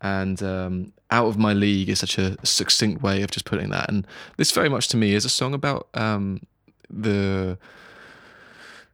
And 0.00 0.42
um, 0.42 0.92
out 1.12 1.28
of 1.28 1.38
my 1.38 1.52
league 1.52 1.88
is 1.88 2.00
such 2.00 2.18
a 2.18 2.36
succinct 2.44 3.02
way 3.02 3.22
of 3.22 3.30
just 3.30 3.44
putting 3.44 3.70
that. 3.70 3.88
And 3.88 4.04
this 4.36 4.50
very 4.50 4.68
much 4.68 4.88
to 4.88 4.96
me 4.96 5.14
is 5.14 5.24
a 5.24 5.28
song 5.28 5.54
about 5.54 5.86
um, 5.94 6.42
the 6.90 7.56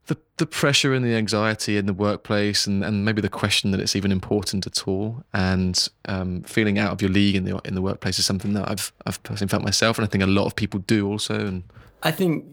the 0.07 0.19
the 0.37 0.47
pressure 0.47 0.92
and 0.92 1.02
the 1.02 1.14
anxiety 1.14 1.78
in 1.78 1.87
the 1.87 1.95
workplace 1.95 2.66
and, 2.66 2.85
and 2.85 3.07
maybe 3.07 3.23
the 3.23 3.31
question 3.31 3.71
that 3.71 3.81
it's 3.81 3.97
even 3.97 4.12
important 4.12 4.66
at 4.66 4.87
all. 4.87 5.25
And 5.33 5.88
um, 6.04 6.42
feeling 6.42 6.78
out 6.78 6.92
of 6.92 7.00
your 7.00 7.11
league 7.11 7.37
in 7.37 7.45
the 7.45 7.59
in 7.64 7.75
the 7.75 7.83
workplace 7.83 8.19
is 8.19 8.26
something 8.26 8.52
that 8.52 8.71
I've 8.71 8.92
I've 9.07 9.23
personally 9.23 9.50
felt 9.50 9.64
myself 9.64 9.97
and 9.97 10.07
I 10.07 10.11
think 10.11 10.23
a 10.23 10.26
lot 10.26 10.45
of 10.45 10.54
people 10.54 10.81
do 10.81 11.09
also 11.09 11.38
and 11.47 11.62
I 12.02 12.11
think 12.11 12.44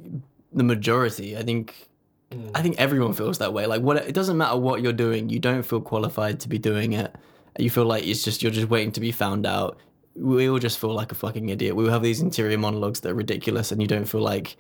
the 0.54 0.64
majority. 0.64 1.38
I 1.38 1.44
think 1.44 1.90
mm. 2.32 2.52
I 2.56 2.62
think 2.62 2.78
everyone 2.78 3.14
feels 3.14 3.38
that 3.40 3.54
way. 3.54 3.66
Like 3.66 3.82
what 3.82 3.98
it 3.98 4.14
doesn't 4.14 4.38
matter 4.38 4.58
what 4.58 4.82
you're 4.82 4.94
doing, 4.94 5.30
you 5.30 5.40
don't 5.40 5.64
feel 5.64 5.82
qualified 5.82 6.40
to 6.42 6.50
be 6.50 6.58
doing 6.58 6.94
it. 6.94 7.16
You 7.58 7.70
feel 7.70 7.86
like 7.86 8.06
it's 8.06 8.24
just 8.24 8.42
you're 8.42 8.52
just 8.52 8.70
waiting 8.70 8.92
to 8.94 9.00
be 9.00 9.12
found 9.12 9.46
out. 9.46 9.78
We 10.16 10.50
all 10.50 10.60
just 10.60 10.80
feel 10.80 10.94
like 10.94 11.12
a 11.12 11.16
fucking 11.16 11.50
idiot. 11.50 11.76
We 11.76 11.86
all 11.86 11.92
have 11.92 12.04
these 12.04 12.22
interior 12.22 12.58
monologues 12.58 13.02
that 13.02 13.12
are 13.12 13.16
ridiculous, 13.16 13.72
and 13.72 13.82
you 13.82 13.88
don't 13.88 14.06
feel 14.06 14.22
like 14.22 14.58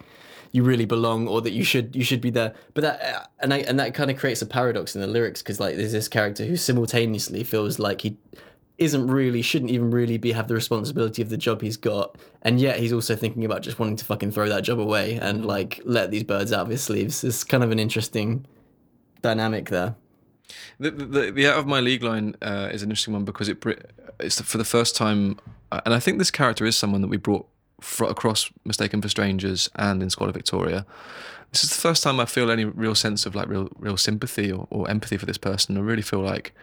you 0.51 0.63
really 0.63 0.86
belong 0.86 1.27
or 1.27 1.41
that 1.41 1.51
you 1.51 1.63
should 1.63 1.96
you 1.96 2.03
should 2.03 2.22
be 2.22 2.29
there. 2.29 2.53
But 2.74 2.81
that 2.81 3.31
and 3.39 3.53
I, 3.53 3.60
and 3.60 3.79
that 3.79 3.93
kind 3.93 4.10
of 4.10 4.17
creates 4.17 4.41
a 4.41 4.46
paradox 4.46 4.96
in 4.96 5.01
the 5.01 5.08
lyrics 5.08 5.41
because 5.41 5.60
like 5.60 5.75
there's 5.75 5.91
this 5.91 6.08
character 6.08 6.46
who 6.46 6.55
simultaneously 6.55 7.43
feels 7.43 7.79
like 7.79 8.01
he 8.01 8.17
isn't 8.79 9.07
really 9.07 9.41
shouldn't 9.41 9.71
even 9.71 9.91
really 9.91 10.17
be 10.17 10.31
have 10.31 10.48
the 10.48 10.53
responsibility 10.53 11.21
of 11.21 11.29
the 11.29 11.38
job 11.38 11.62
he's 11.62 11.77
got 11.77 12.17
and 12.41 12.59
yet 12.59 12.79
he's 12.79 12.93
also 12.93 13.15
thinking 13.15 13.45
about 13.45 13.62
just 13.62 13.77
wanting 13.79 13.95
to 13.95 14.05
fucking 14.05 14.31
throw 14.31 14.48
that 14.50 14.62
job 14.63 14.79
away 14.79 15.15
and 15.15 15.45
like 15.45 15.81
let 15.83 16.12
these 16.12 16.24
birds 16.24 16.51
out 16.51 16.62
of 16.62 16.69
his 16.69 16.83
sleeves 16.83 17.24
it's 17.24 17.43
kind 17.43 17.63
of 17.63 17.71
an 17.71 17.79
interesting 17.79 18.45
dynamic 19.21 19.69
there 19.69 19.95
The, 20.79 20.91
the, 20.91 21.31
the 21.31 21.48
out 21.48 21.59
of 21.59 21.67
my 21.67 21.79
league 21.79 22.03
line 22.03 22.36
uh, 22.41 22.69
is 22.71 22.81
an 22.81 22.89
interesting 22.89 23.13
one 23.13 23.25
because 23.25 23.50
it 23.50 23.63
it's 24.19 24.41
for 24.41 24.57
the 24.57 24.65
first 24.65 24.95
time, 24.95 25.39
uh, 25.71 25.81
and 25.86 25.93
I 25.93 26.00
think 26.00 26.17
this 26.17 26.31
character 26.31 26.65
is 26.65 26.75
someone 26.75 27.01
that 27.01 27.07
we 27.07 27.17
brought 27.17 27.48
fr- 27.81 28.05
across 28.05 28.51
Mistaken 28.65 29.01
for 29.01 29.09
Strangers 29.09 29.69
and 29.75 30.03
in 30.03 30.09
Squalor 30.09 30.33
Victoria. 30.33 30.86
This 31.51 31.63
is 31.63 31.69
the 31.69 31.81
first 31.81 32.03
time 32.03 32.19
I 32.19 32.25
feel 32.25 32.51
any 32.51 32.65
real 32.65 32.95
sense 32.95 33.25
of 33.25 33.36
like 33.36 33.48
real 33.48 33.69
real 33.77 33.98
sympathy 33.98 34.51
or, 34.51 34.67
or 34.69 34.89
empathy 34.89 35.17
for 35.17 35.25
this 35.25 35.38
person. 35.38 35.77
I 35.77 35.81
really 35.81 36.01
feel 36.01 36.19
like 36.19 36.53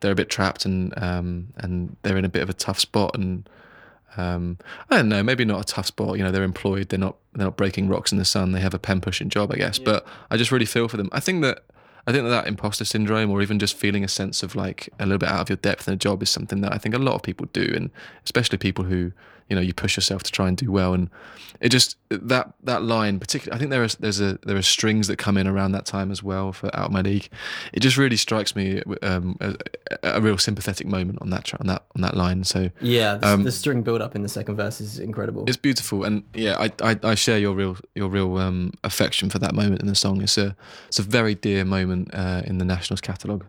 they're 0.00 0.12
a 0.12 0.16
bit 0.16 0.30
trapped 0.30 0.64
and 0.64 0.96
um, 1.02 1.48
and 1.58 1.96
they're 2.02 2.16
in 2.16 2.24
a 2.24 2.28
bit 2.28 2.42
of 2.42 2.50
a 2.50 2.54
tough 2.54 2.78
spot 2.78 3.14
and. 3.14 3.48
Um, 4.16 4.58
I 4.90 4.96
don't 4.96 5.10
know, 5.10 5.22
maybe 5.22 5.44
not 5.44 5.60
a 5.60 5.64
tough 5.64 5.86
spot. 5.86 6.18
You 6.18 6.24
know, 6.24 6.32
they're 6.32 6.42
employed. 6.42 6.88
They're 6.88 6.98
not. 6.98 7.16
They're 7.34 7.46
not 7.46 7.56
breaking 7.56 7.88
rocks 7.88 8.10
in 8.10 8.18
the 8.18 8.24
sun. 8.24 8.50
They 8.50 8.58
have 8.58 8.74
a 8.74 8.78
pen 8.78 9.00
pushing 9.00 9.28
job, 9.28 9.52
I 9.52 9.56
guess. 9.56 9.78
But 9.78 10.04
I 10.28 10.36
just 10.36 10.50
really 10.50 10.64
feel 10.64 10.88
for 10.88 10.96
them. 10.96 11.08
I 11.12 11.20
think 11.20 11.42
that 11.42 11.62
I 12.08 12.10
think 12.10 12.24
that 12.24 12.30
that 12.30 12.46
imposter 12.48 12.86
syndrome, 12.86 13.30
or 13.30 13.42
even 13.42 13.58
just 13.58 13.76
feeling 13.76 14.02
a 14.02 14.08
sense 14.08 14.42
of 14.42 14.56
like 14.56 14.88
a 14.98 15.04
little 15.04 15.18
bit 15.18 15.28
out 15.28 15.42
of 15.42 15.50
your 15.50 15.56
depth 15.56 15.86
in 15.86 15.94
a 15.94 15.96
job, 15.96 16.22
is 16.22 16.30
something 16.30 16.62
that 16.62 16.72
I 16.72 16.78
think 16.78 16.94
a 16.94 16.98
lot 16.98 17.14
of 17.14 17.22
people 17.22 17.46
do, 17.52 17.70
and 17.76 17.90
especially 18.24 18.56
people 18.56 18.84
who 18.86 19.12
you 19.48 19.56
know 19.56 19.62
you 19.62 19.74
push 19.74 19.96
yourself 19.96 20.22
to 20.24 20.32
try 20.32 20.48
and 20.48 20.56
do 20.56 20.70
well. 20.70 20.94
And 20.94 21.10
it 21.60 21.70
just 21.70 21.96
that 22.10 22.52
that 22.62 22.82
line, 22.82 23.18
particularly, 23.18 23.56
I 23.56 23.58
think 23.58 23.70
there 23.70 23.84
is 23.84 23.96
there's 23.96 24.20
a 24.20 24.38
there 24.44 24.56
are 24.56 24.62
strings 24.62 25.06
that 25.08 25.16
come 25.16 25.36
in 25.36 25.46
around 25.46 25.72
that 25.72 25.86
time 25.86 26.10
as 26.10 26.22
well 26.22 26.52
for 26.52 26.66
out 26.76 26.86
of 26.86 26.92
my 26.92 27.00
league. 27.00 27.28
It 27.72 27.80
just 27.80 27.96
really 27.96 28.16
strikes 28.16 28.54
me 28.54 28.82
um, 29.02 29.36
a, 29.40 29.56
a 30.02 30.20
real 30.20 30.38
sympathetic 30.38 30.86
moment 30.86 31.18
on 31.20 31.30
that 31.30 31.52
on 31.60 31.66
that 31.66 31.84
on 31.96 32.02
that 32.02 32.16
line. 32.16 32.44
So 32.44 32.70
yeah 32.80 33.16
the, 33.16 33.28
Um, 33.28 33.44
the 33.44 33.52
string 33.52 33.82
build 33.82 34.00
up 34.00 34.14
in 34.14 34.22
the 34.22 34.28
second 34.28 34.56
verse 34.56 34.80
is 34.80 34.98
incredible 34.98 35.44
it's 35.46 35.56
beautiful, 35.56 36.04
and 36.04 36.24
yeah, 36.34 36.56
I, 36.58 36.72
I, 36.82 36.98
I 37.02 37.14
share 37.14 37.38
your 37.38 37.54
real 37.54 37.76
your 37.94 38.08
real 38.08 38.36
um, 38.38 38.72
affection 38.84 39.30
for 39.30 39.38
that 39.38 39.54
moment 39.54 39.80
in 39.80 39.88
the 39.88 39.94
song. 39.94 40.22
It's 40.22 40.38
a 40.38 40.56
it's 40.88 40.98
a 40.98 41.02
very 41.02 41.34
dear 41.34 41.64
moment 41.64 42.10
uh, 42.12 42.42
in 42.44 42.58
the 42.58 42.64
Nationals 42.64 43.00
catalogue. 43.00 43.44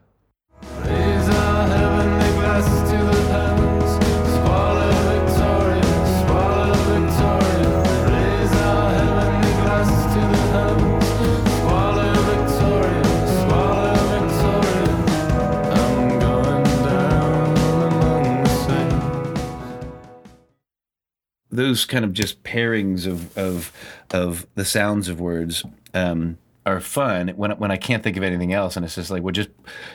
Those 21.60 21.86
kind 21.86 22.06
of 22.06 22.13
just 22.13 22.44
pairings 22.44 23.06
of 23.06 23.38
of 23.38 23.72
of 24.12 24.48
the 24.56 24.66
sounds 24.66 25.08
of 25.10 25.20
words 25.20 25.63
um, 25.94 26.38
are 26.66 26.80
fun 26.80 27.30
when 27.30 27.51
when 27.51 27.72
I 27.72 27.78
can't 27.78 28.04
think 28.04 28.18
of 28.18 28.24
anything 28.24 28.54
else, 28.54 28.75
and 28.75 28.86
it's 28.86 28.96
just 28.96 29.10
like 29.10 29.24
well, 29.24 29.32
just 29.34 29.50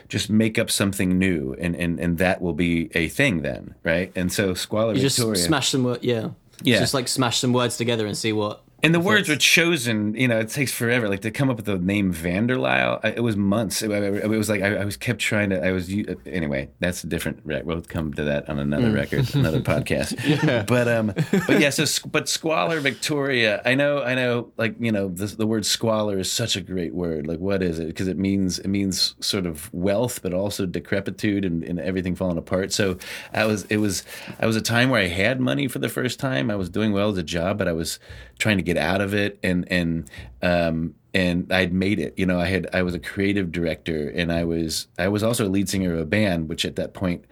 just 0.09 0.28
make 0.30 0.59
up 0.59 0.71
something 0.71 1.18
new, 1.18 1.54
and 1.61 1.75
and 1.76 2.00
and 2.00 2.18
that 2.18 2.40
will 2.42 2.52
be 2.54 2.90
a 2.94 3.09
thing 3.09 3.42
then, 3.42 3.75
right? 3.85 4.11
And 4.16 4.33
so 4.33 4.54
squalor 4.54 4.94
you 4.94 5.00
just 5.00 5.16
smash 5.47 5.68
some 5.71 5.85
wo- 5.85 5.99
yeah 6.00 6.30
Yeah. 6.62 6.78
just 6.80 6.94
like 6.94 7.09
smash 7.09 7.38
some 7.38 7.52
words 7.52 7.76
together 7.76 8.06
and 8.06 8.16
see 8.16 8.33
what 8.33 8.63
and 8.84 8.94
the 8.94 9.00
words 9.00 9.28
were 9.28 9.36
chosen. 9.36 10.14
You 10.14 10.28
know, 10.28 10.38
it 10.38 10.50
takes 10.50 10.72
forever. 10.72 11.08
Like 11.08 11.20
to 11.22 11.30
come 11.30 11.48
up 11.48 11.56
with 11.56 11.66
the 11.66 11.78
name 11.78 12.12
Vanderlyle, 12.12 13.02
it 13.04 13.22
was 13.22 13.36
months. 13.36 13.82
It, 13.82 13.90
it 13.90 14.28
was 14.28 14.48
like 14.48 14.62
I, 14.62 14.76
I 14.76 14.84
was 14.84 14.96
kept 14.96 15.20
trying 15.20 15.50
to. 15.50 15.64
I 15.64 15.72
was 15.72 15.90
anyway. 16.26 16.68
That's 16.80 17.02
a 17.02 17.06
different. 17.06 17.44
We'll 17.44 17.80
come 17.82 18.12
to 18.14 18.24
that 18.24 18.48
on 18.48 18.58
another 18.58 18.90
record, 18.90 19.34
another 19.34 19.60
podcast. 19.72 20.66
But 20.66 20.88
um, 20.88 21.12
but 21.46 21.60
yeah. 21.60 21.70
So, 21.70 21.84
but 22.10 22.28
squalor 22.28 22.80
Victoria. 22.80 23.62
I 23.64 23.74
know. 23.74 24.02
I 24.02 24.14
know. 24.14 24.52
Like 24.56 24.76
you 24.78 24.92
know, 24.92 25.08
the, 25.08 25.26
the 25.26 25.46
word 25.46 25.64
squalor 25.64 26.18
is 26.18 26.30
such 26.30 26.56
a 26.56 26.60
great 26.60 26.94
word. 26.94 27.26
Like 27.26 27.38
what 27.38 27.62
is 27.62 27.78
it? 27.78 27.86
Because 27.86 28.08
it 28.08 28.18
means 28.18 28.58
it 28.58 28.68
means 28.68 29.14
sort 29.20 29.46
of 29.46 29.72
wealth, 29.72 30.20
but 30.22 30.34
also 30.34 30.66
decrepitude 30.66 31.44
and, 31.44 31.62
and 31.64 31.80
everything 31.80 32.14
falling 32.14 32.38
apart. 32.38 32.72
So 32.72 32.98
I 33.32 33.46
was. 33.46 33.64
It 33.64 33.78
was. 33.78 34.04
I 34.38 34.46
was 34.46 34.56
a 34.56 34.62
time 34.62 34.90
where 34.90 35.00
I 35.00 35.06
had 35.06 35.40
money 35.40 35.68
for 35.68 35.78
the 35.78 35.88
first 35.88 36.20
time. 36.20 36.50
I 36.50 36.56
was 36.56 36.68
doing 36.68 36.92
well 36.92 37.08
as 37.08 37.18
a 37.18 37.22
job, 37.22 37.58
but 37.58 37.66
I 37.66 37.72
was 37.72 37.98
trying 38.38 38.56
to 38.56 38.62
get 38.62 38.74
out 38.76 39.00
of 39.00 39.14
it 39.14 39.38
and 39.43 39.71
and 39.71 40.11
um 40.43 40.95
and 41.14 41.52
I'd 41.52 41.73
made 41.73 42.00
it. 42.00 42.19
You 42.19 42.26
know, 42.26 42.40
I 42.40 42.47
had 42.47 42.69
I 42.73 42.82
was 42.82 42.95
a 42.95 42.99
creative 42.99 43.52
director 43.52 44.08
and 44.10 44.32
I 44.32 44.45
was 44.45 44.89
I 44.99 45.08
was 45.08 45.23
also 45.23 45.47
a 45.47 45.49
lead 45.49 45.69
singer 45.69 45.95
of 45.95 46.00
a 46.00 46.04
band, 46.04 46.49
which 46.49 46.65
at 46.65 46.76
that 46.76 46.93
point 46.93 47.25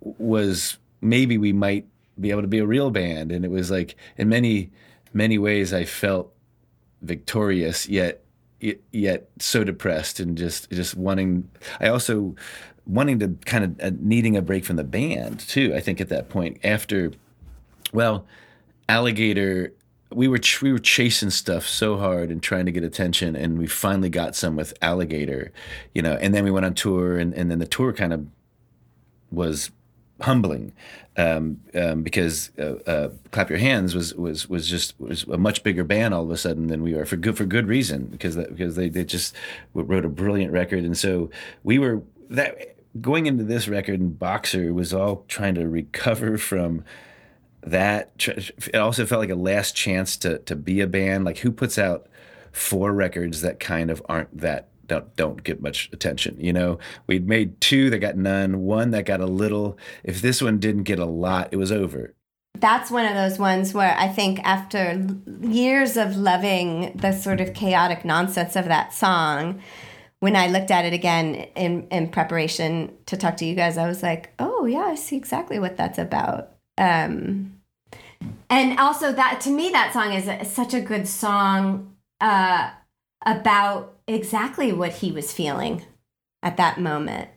was 0.00 0.78
maybe 1.00 1.36
we 1.36 1.52
might 1.52 1.86
be 2.20 2.30
able 2.30 2.42
to 2.42 2.48
be 2.48 2.58
a 2.60 2.66
real 2.66 2.90
band. 2.90 3.32
And 3.32 3.44
it 3.44 3.50
was 3.50 3.70
like 3.70 3.96
in 4.16 4.28
many 4.28 4.70
many 5.12 5.38
ways 5.38 5.72
I 5.72 5.84
felt 5.84 6.32
victorious 7.02 7.88
yet 7.88 8.22
yet- 8.60 8.80
yet 8.92 9.28
so 9.38 9.64
depressed 9.64 10.20
and 10.20 10.38
just 10.38 10.70
just 10.70 10.96
wanting 10.96 11.48
I 11.80 11.88
also 11.88 12.34
wanting 12.86 13.18
to 13.18 13.36
kind 13.44 13.64
of 13.64 13.80
uh, 13.80 13.96
needing 14.00 14.36
a 14.36 14.42
break 14.42 14.64
from 14.64 14.76
the 14.76 14.84
band 14.84 15.40
too 15.40 15.74
I 15.74 15.80
think 15.80 16.00
at 16.00 16.08
that 16.08 16.28
point 16.28 16.58
after 16.64 17.12
well 17.92 18.24
alligator 18.88 19.72
we 20.12 20.28
were 20.28 20.38
ch- 20.38 20.62
we 20.62 20.72
were 20.72 20.78
chasing 20.78 21.30
stuff 21.30 21.66
so 21.66 21.96
hard 21.96 22.30
and 22.30 22.42
trying 22.42 22.66
to 22.66 22.72
get 22.72 22.84
attention 22.84 23.34
and 23.34 23.58
we 23.58 23.66
finally 23.66 24.08
got 24.08 24.36
some 24.36 24.56
with 24.56 24.72
alligator 24.80 25.52
you 25.94 26.02
know 26.02 26.14
and 26.14 26.34
then 26.34 26.44
we 26.44 26.50
went 26.50 26.64
on 26.64 26.74
tour 26.74 27.18
and, 27.18 27.34
and 27.34 27.50
then 27.50 27.58
the 27.58 27.66
tour 27.66 27.92
kind 27.92 28.12
of 28.12 28.26
was 29.30 29.70
humbling 30.22 30.72
um, 31.18 31.60
um, 31.74 32.02
because 32.02 32.50
uh, 32.58 32.74
uh, 32.86 33.10
clap 33.32 33.50
your 33.50 33.58
hands 33.58 33.94
was 33.94 34.14
was 34.14 34.48
was 34.48 34.68
just 34.68 34.98
was 35.00 35.24
a 35.24 35.38
much 35.38 35.62
bigger 35.62 35.84
band 35.84 36.14
all 36.14 36.22
of 36.22 36.30
a 36.30 36.36
sudden 36.36 36.68
than 36.68 36.82
we 36.82 36.94
were 36.94 37.04
for 37.04 37.16
good 37.16 37.36
for 37.36 37.44
good 37.44 37.66
reason 37.66 38.06
because 38.06 38.36
that, 38.36 38.50
because 38.50 38.76
they, 38.76 38.88
they 38.88 39.04
just 39.04 39.34
wrote 39.74 40.04
a 40.04 40.08
brilliant 40.08 40.52
record 40.52 40.84
and 40.84 40.96
so 40.96 41.30
we 41.64 41.78
were 41.78 42.02
that 42.30 42.76
going 43.00 43.26
into 43.26 43.44
this 43.44 43.68
record 43.68 44.00
and 44.00 44.18
boxer 44.18 44.72
was 44.72 44.94
all 44.94 45.24
trying 45.28 45.54
to 45.54 45.68
recover 45.68 46.38
from 46.38 46.84
that 47.66 48.12
it 48.18 48.76
also 48.76 49.04
felt 49.04 49.20
like 49.20 49.30
a 49.30 49.34
last 49.34 49.74
chance 49.74 50.16
to 50.18 50.38
to 50.38 50.56
be 50.56 50.80
a 50.80 50.86
band. 50.86 51.24
Like 51.24 51.38
who 51.38 51.50
puts 51.50 51.78
out 51.78 52.06
four 52.52 52.92
records 52.92 53.42
that 53.42 53.60
kind 53.60 53.90
of 53.90 54.00
aren't 54.08 54.38
that 54.38 54.68
don't 54.86 55.14
don't 55.16 55.42
get 55.42 55.60
much 55.60 55.90
attention 55.92 56.36
you 56.38 56.52
know? 56.52 56.78
We'd 57.06 57.28
made 57.28 57.60
two 57.60 57.90
that 57.90 57.98
got 57.98 58.16
none 58.16 58.60
one 58.60 58.92
that 58.92 59.04
got 59.04 59.20
a 59.20 59.26
little. 59.26 59.76
If 60.04 60.22
this 60.22 60.40
one 60.40 60.58
didn't 60.58 60.84
get 60.84 60.98
a 60.98 61.04
lot 61.04 61.48
it 61.50 61.56
was 61.56 61.72
over. 61.72 62.14
That's 62.58 62.90
one 62.90 63.04
of 63.04 63.14
those 63.14 63.38
ones 63.38 63.74
where 63.74 63.94
I 63.98 64.08
think 64.08 64.40
after 64.42 65.06
years 65.42 65.98
of 65.98 66.16
loving 66.16 66.96
the 66.96 67.12
sort 67.12 67.40
of 67.40 67.52
chaotic 67.52 68.02
nonsense 68.04 68.56
of 68.56 68.64
that 68.66 68.94
song, 68.94 69.60
when 70.20 70.36
I 70.36 70.46
looked 70.46 70.70
at 70.70 70.84
it 70.84 70.92
again 70.92 71.34
in, 71.54 71.86
in 71.88 72.08
preparation 72.08 72.94
to 73.06 73.16
talk 73.16 73.36
to 73.38 73.44
you 73.44 73.54
guys, 73.54 73.76
I 73.76 73.86
was 73.86 74.02
like, 74.02 74.32
oh, 74.38 74.64
yeah, 74.64 74.86
I 74.86 74.94
see 74.94 75.16
exactly 75.16 75.58
what 75.58 75.76
that's 75.76 75.98
about. 75.98 76.52
Um, 76.78 77.55
and 78.48 78.78
also, 78.78 79.12
that 79.12 79.40
to 79.42 79.50
me, 79.50 79.70
that 79.70 79.92
song 79.92 80.12
is 80.12 80.28
a, 80.28 80.44
such 80.44 80.74
a 80.74 80.80
good 80.80 81.08
song 81.08 81.96
uh, 82.20 82.70
about 83.24 83.96
exactly 84.06 84.72
what 84.72 84.92
he 84.92 85.12
was 85.12 85.32
feeling 85.32 85.84
at 86.42 86.56
that 86.56 86.80
moment. 86.80 87.28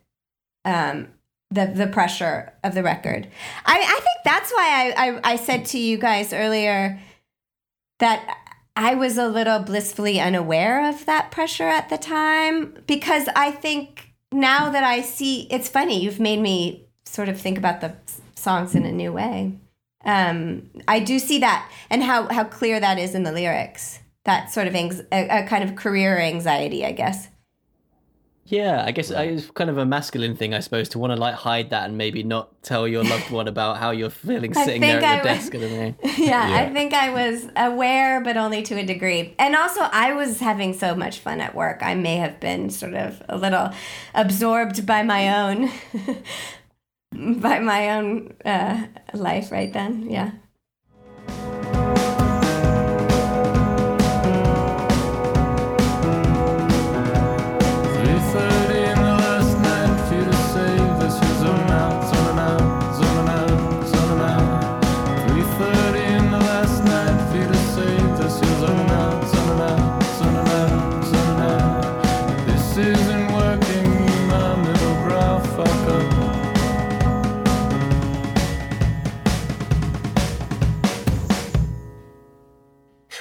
Um, 0.66 1.10
the 1.52 1.66
the 1.66 1.88
pressure 1.88 2.54
of 2.64 2.76
the 2.76 2.84
record. 2.84 3.28
I, 3.66 3.80
I 3.80 4.00
think 4.00 4.18
that's 4.24 4.52
why 4.52 4.94
I, 4.96 5.08
I, 5.08 5.20
I 5.32 5.36
said 5.36 5.66
to 5.68 5.80
you 5.80 5.98
guys 5.98 6.32
earlier 6.32 7.00
that 8.00 8.38
I 8.76 8.96
was 8.96 9.18
a 9.18 9.28
little 9.28 9.60
blissfully 9.60 10.20
unaware 10.20 10.88
of 10.88 11.06
that 11.06 11.32
pressure 11.32 11.68
at 11.68 11.90
the 11.90 11.98
time 11.98 12.78
because 12.88 13.28
I 13.36 13.52
think 13.52 14.14
now 14.32 14.70
that 14.70 14.84
I 14.84 15.02
see 15.02 15.48
it's 15.50 15.70
funny, 15.70 16.02
you've 16.02 16.20
made 16.20 16.40
me 16.40 16.86
sort 17.06 17.30
of 17.30 17.42
think 17.42 17.58
about 17.58 17.82
the 17.82 17.96
songs 18.36 18.76
in 18.76 18.86
a 18.86 18.92
new 18.92 19.12
way. 19.12 19.54
Um, 20.06 20.70
I 20.88 21.00
do 21.00 21.20
see 21.20 21.40
that 21.40 21.70
and 21.90 22.04
how, 22.04 22.28
how 22.30 22.44
clear 22.44 22.80
that 22.80 22.98
is 22.98 23.16
in 23.16 23.24
the 23.24 23.32
lyrics. 23.32 24.00
That 24.26 24.52
sort 24.52 24.68
of 24.68 24.76
anx- 24.76 25.02
a, 25.12 25.44
a 25.44 25.48
kind 25.48 25.64
of 25.64 25.76
career 25.76 26.18
anxiety, 26.20 26.86
I 26.86 26.92
guess. 26.92 27.28
Yeah, 28.50 28.84
I 28.84 28.90
guess 28.92 29.12
uh, 29.12 29.20
it's 29.20 29.52
kind 29.52 29.70
of 29.70 29.78
a 29.78 29.86
masculine 29.86 30.36
thing, 30.36 30.56
I 30.56 30.60
suppose, 30.60 30.90
to 30.90 31.00
want 31.00 31.12
to 31.14 31.18
like 31.18 31.36
hide 31.36 31.70
that 31.70 31.88
and 31.88 32.00
maybe 32.00 32.24
not 32.24 32.64
tell 32.64 32.88
your 32.88 33.04
loved 33.04 33.30
one 33.30 33.48
about 33.48 33.78
how 33.78 33.92
you're 33.92 34.10
feeling 34.10 34.54
sitting 34.66 34.82
there 34.82 35.00
at 35.00 35.02
your 35.04 35.22
I 35.22 35.24
desk. 35.36 35.54
Was- 35.54 35.62
don't 35.62 35.72
know. 35.72 35.96
yeah, 36.18 36.50
I 36.56 36.74
think 36.74 36.94
I 36.96 37.12
was 37.12 37.48
aware, 37.56 38.22
but 38.22 38.38
only 38.38 38.64
to 38.64 38.76
a 38.80 38.84
degree. 38.84 39.36
And 39.38 39.56
also, 39.56 39.82
I 39.82 40.14
was 40.14 40.40
having 40.40 40.74
so 40.74 40.96
much 40.96 41.20
fun 41.20 41.42
at 41.42 41.54
work. 41.54 41.84
I 41.84 41.94
may 41.94 42.16
have 42.16 42.40
been 42.40 42.72
sort 42.72 42.96
of 42.96 43.22
a 43.30 43.38
little 43.38 43.70
absorbed 44.16 44.84
by 44.84 45.04
my 45.04 45.44
own, 45.44 45.72
by 47.42 47.60
my 47.60 47.92
own 47.98 48.34
uh, 48.46 48.88
life 49.14 49.52
right 49.52 49.72
then. 49.74 50.10
Yeah. 50.10 50.32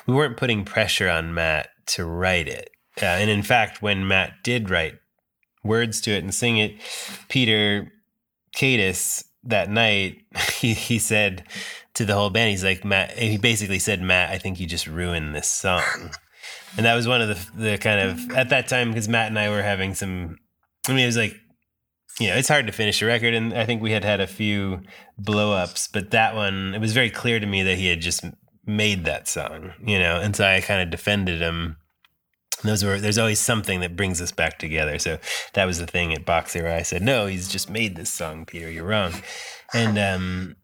We 0.08 0.14
weren't 0.14 0.36
putting 0.36 0.64
pressure 0.64 1.08
on 1.08 1.34
Matt 1.34 1.68
to 1.88 2.04
write 2.04 2.48
it. 2.48 2.70
Uh, 3.00 3.06
and 3.06 3.30
in 3.30 3.42
fact, 3.42 3.80
when 3.82 4.08
Matt 4.08 4.42
did 4.42 4.70
write 4.70 4.94
words 5.62 6.00
to 6.00 6.10
it 6.10 6.24
and 6.24 6.34
sing 6.34 6.58
it, 6.58 6.80
Peter 7.28 7.92
Katis 8.56 9.22
that 9.44 9.70
night, 9.70 10.16
he, 10.54 10.74
he 10.74 10.98
said 10.98 11.44
to 11.94 12.04
the 12.04 12.14
whole 12.14 12.30
band, 12.30 12.50
he's 12.50 12.64
like, 12.64 12.84
Matt, 12.84 13.16
he 13.18 13.36
basically 13.36 13.78
said, 13.78 14.02
Matt, 14.02 14.30
I 14.30 14.38
think 14.38 14.58
you 14.58 14.66
just 14.66 14.86
ruined 14.86 15.34
this 15.34 15.48
song. 15.48 15.82
And 16.76 16.86
that 16.86 16.94
was 16.94 17.08
one 17.08 17.20
of 17.20 17.28
the, 17.28 17.70
the 17.70 17.78
kind 17.78 18.00
of, 18.00 18.30
at 18.32 18.50
that 18.50 18.68
time, 18.68 18.88
because 18.88 19.08
Matt 19.08 19.28
and 19.28 19.38
I 19.38 19.48
were 19.48 19.62
having 19.62 19.94
some, 19.94 20.36
I 20.86 20.92
mean, 20.92 21.00
it 21.00 21.06
was 21.06 21.16
like, 21.16 21.34
you 22.20 22.28
know, 22.28 22.36
it's 22.36 22.48
hard 22.48 22.66
to 22.66 22.72
finish 22.72 23.00
a 23.00 23.06
record. 23.06 23.34
And 23.34 23.54
I 23.54 23.64
think 23.64 23.80
we 23.80 23.92
had 23.92 24.04
had 24.04 24.20
a 24.20 24.26
few 24.26 24.82
blow 25.18 25.52
ups, 25.52 25.88
but 25.88 26.10
that 26.10 26.34
one, 26.34 26.74
it 26.74 26.80
was 26.80 26.92
very 26.92 27.10
clear 27.10 27.40
to 27.40 27.46
me 27.46 27.62
that 27.62 27.78
he 27.78 27.88
had 27.88 28.00
just 28.00 28.24
made 28.68 29.04
that 29.06 29.26
song, 29.26 29.72
you 29.84 29.98
know, 29.98 30.20
and 30.20 30.36
so 30.36 30.44
I 30.44 30.60
kind 30.60 30.82
of 30.82 30.90
defended 30.90 31.40
him 31.40 31.76
those 32.62 32.84
were 32.84 32.98
there's 33.00 33.18
always 33.18 33.40
something 33.40 33.80
that 33.80 33.96
brings 33.96 34.20
us 34.20 34.32
back 34.32 34.58
together. 34.58 34.98
So 34.98 35.18
that 35.54 35.64
was 35.64 35.78
the 35.78 35.86
thing 35.86 36.12
at 36.12 36.24
Boxer 36.24 36.62
where 36.62 36.76
I 36.76 36.82
said, 36.82 37.02
No, 37.02 37.26
he's 37.26 37.48
just 37.48 37.70
made 37.70 37.96
this 37.96 38.12
song, 38.12 38.44
Peter, 38.46 38.70
you're 38.70 38.84
wrong. 38.84 39.12
And 39.72 39.98
um 39.98 40.56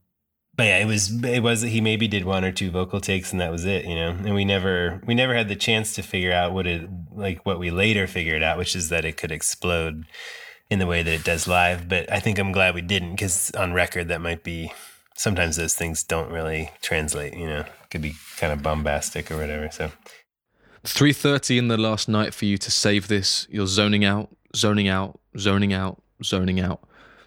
but 0.57 0.65
yeah, 0.67 0.79
it 0.79 0.87
was 0.87 1.25
it 1.25 1.43
was 1.43 1.63
he 1.63 1.81
maybe 1.81 2.07
did 2.09 2.25
one 2.25 2.45
or 2.45 2.53
two 2.53 2.71
vocal 2.71 3.01
takes 3.01 3.33
and 3.33 3.41
that 3.41 3.53
was 3.53 3.65
it, 3.65 3.85
you 3.85 3.95
know. 3.95 4.11
And 4.11 4.35
we 4.35 4.45
never 4.45 5.01
we 5.07 5.15
never 5.15 5.35
had 5.35 5.49
the 5.49 5.57
chance 5.57 5.95
to 5.95 6.03
figure 6.03 6.33
out 6.33 6.53
what 6.53 6.67
it 6.67 6.89
like 7.13 7.45
what 7.45 7.59
we 7.59 7.71
later 7.71 8.07
figured 8.07 8.43
out, 8.43 8.59
which 8.59 8.77
is 8.77 8.89
that 8.89 9.05
it 9.05 9.17
could 9.17 9.33
explode 9.33 10.05
in 10.71 10.79
the 10.79 10.87
way 10.87 11.03
that 11.03 11.13
it 11.13 11.25
does 11.25 11.47
live. 11.47 11.89
But 11.89 12.11
I 12.11 12.21
think 12.21 12.39
I'm 12.39 12.53
glad 12.53 12.75
we 12.75 12.83
didn't 12.83 13.13
because 13.13 13.51
on 13.53 13.73
record 13.73 14.09
that 14.09 14.21
might 14.21 14.43
be 14.43 14.73
sometimes 15.17 15.57
those 15.57 15.75
things 15.75 16.03
don't 16.03 16.31
really 16.31 16.71
translate, 16.83 17.35
you 17.35 17.47
know. 17.47 17.65
It 17.95 17.99
could 17.99 18.03
be 18.03 18.17
kind 18.39 18.53
of 18.53 18.61
bombastic 18.61 19.31
or 19.31 19.37
whatever. 19.37 19.71
So 19.71 19.93
3.30 20.83 21.59
in 21.59 21.69
the 21.69 21.77
last 21.77 22.09
night 22.09 22.35
for 22.35 22.45
you 22.45 22.59
to 22.59 22.69
save 22.69 23.07
this. 23.07 23.47
You're 23.49 23.69
zoning 23.69 24.05
out, 24.05 24.35
zoning 24.57 24.89
out, 24.89 25.21
zoning 25.39 25.73
out, 25.73 26.03
zoning 26.21 26.59
out. 26.59 26.81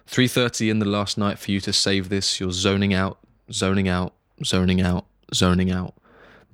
3.30 0.06 0.70
in 0.70 0.78
the 0.78 0.84
last 0.84 1.16
night 1.16 1.38
for 1.38 1.52
you 1.52 1.60
to 1.62 1.72
save 1.72 2.10
this. 2.10 2.38
You're 2.38 2.52
zoning 2.52 2.92
out, 2.92 3.18
zoning 3.50 3.88
out, 3.88 4.12
zoning 4.44 4.82
out, 4.82 5.06
zoning 5.32 5.70
out. 5.70 5.94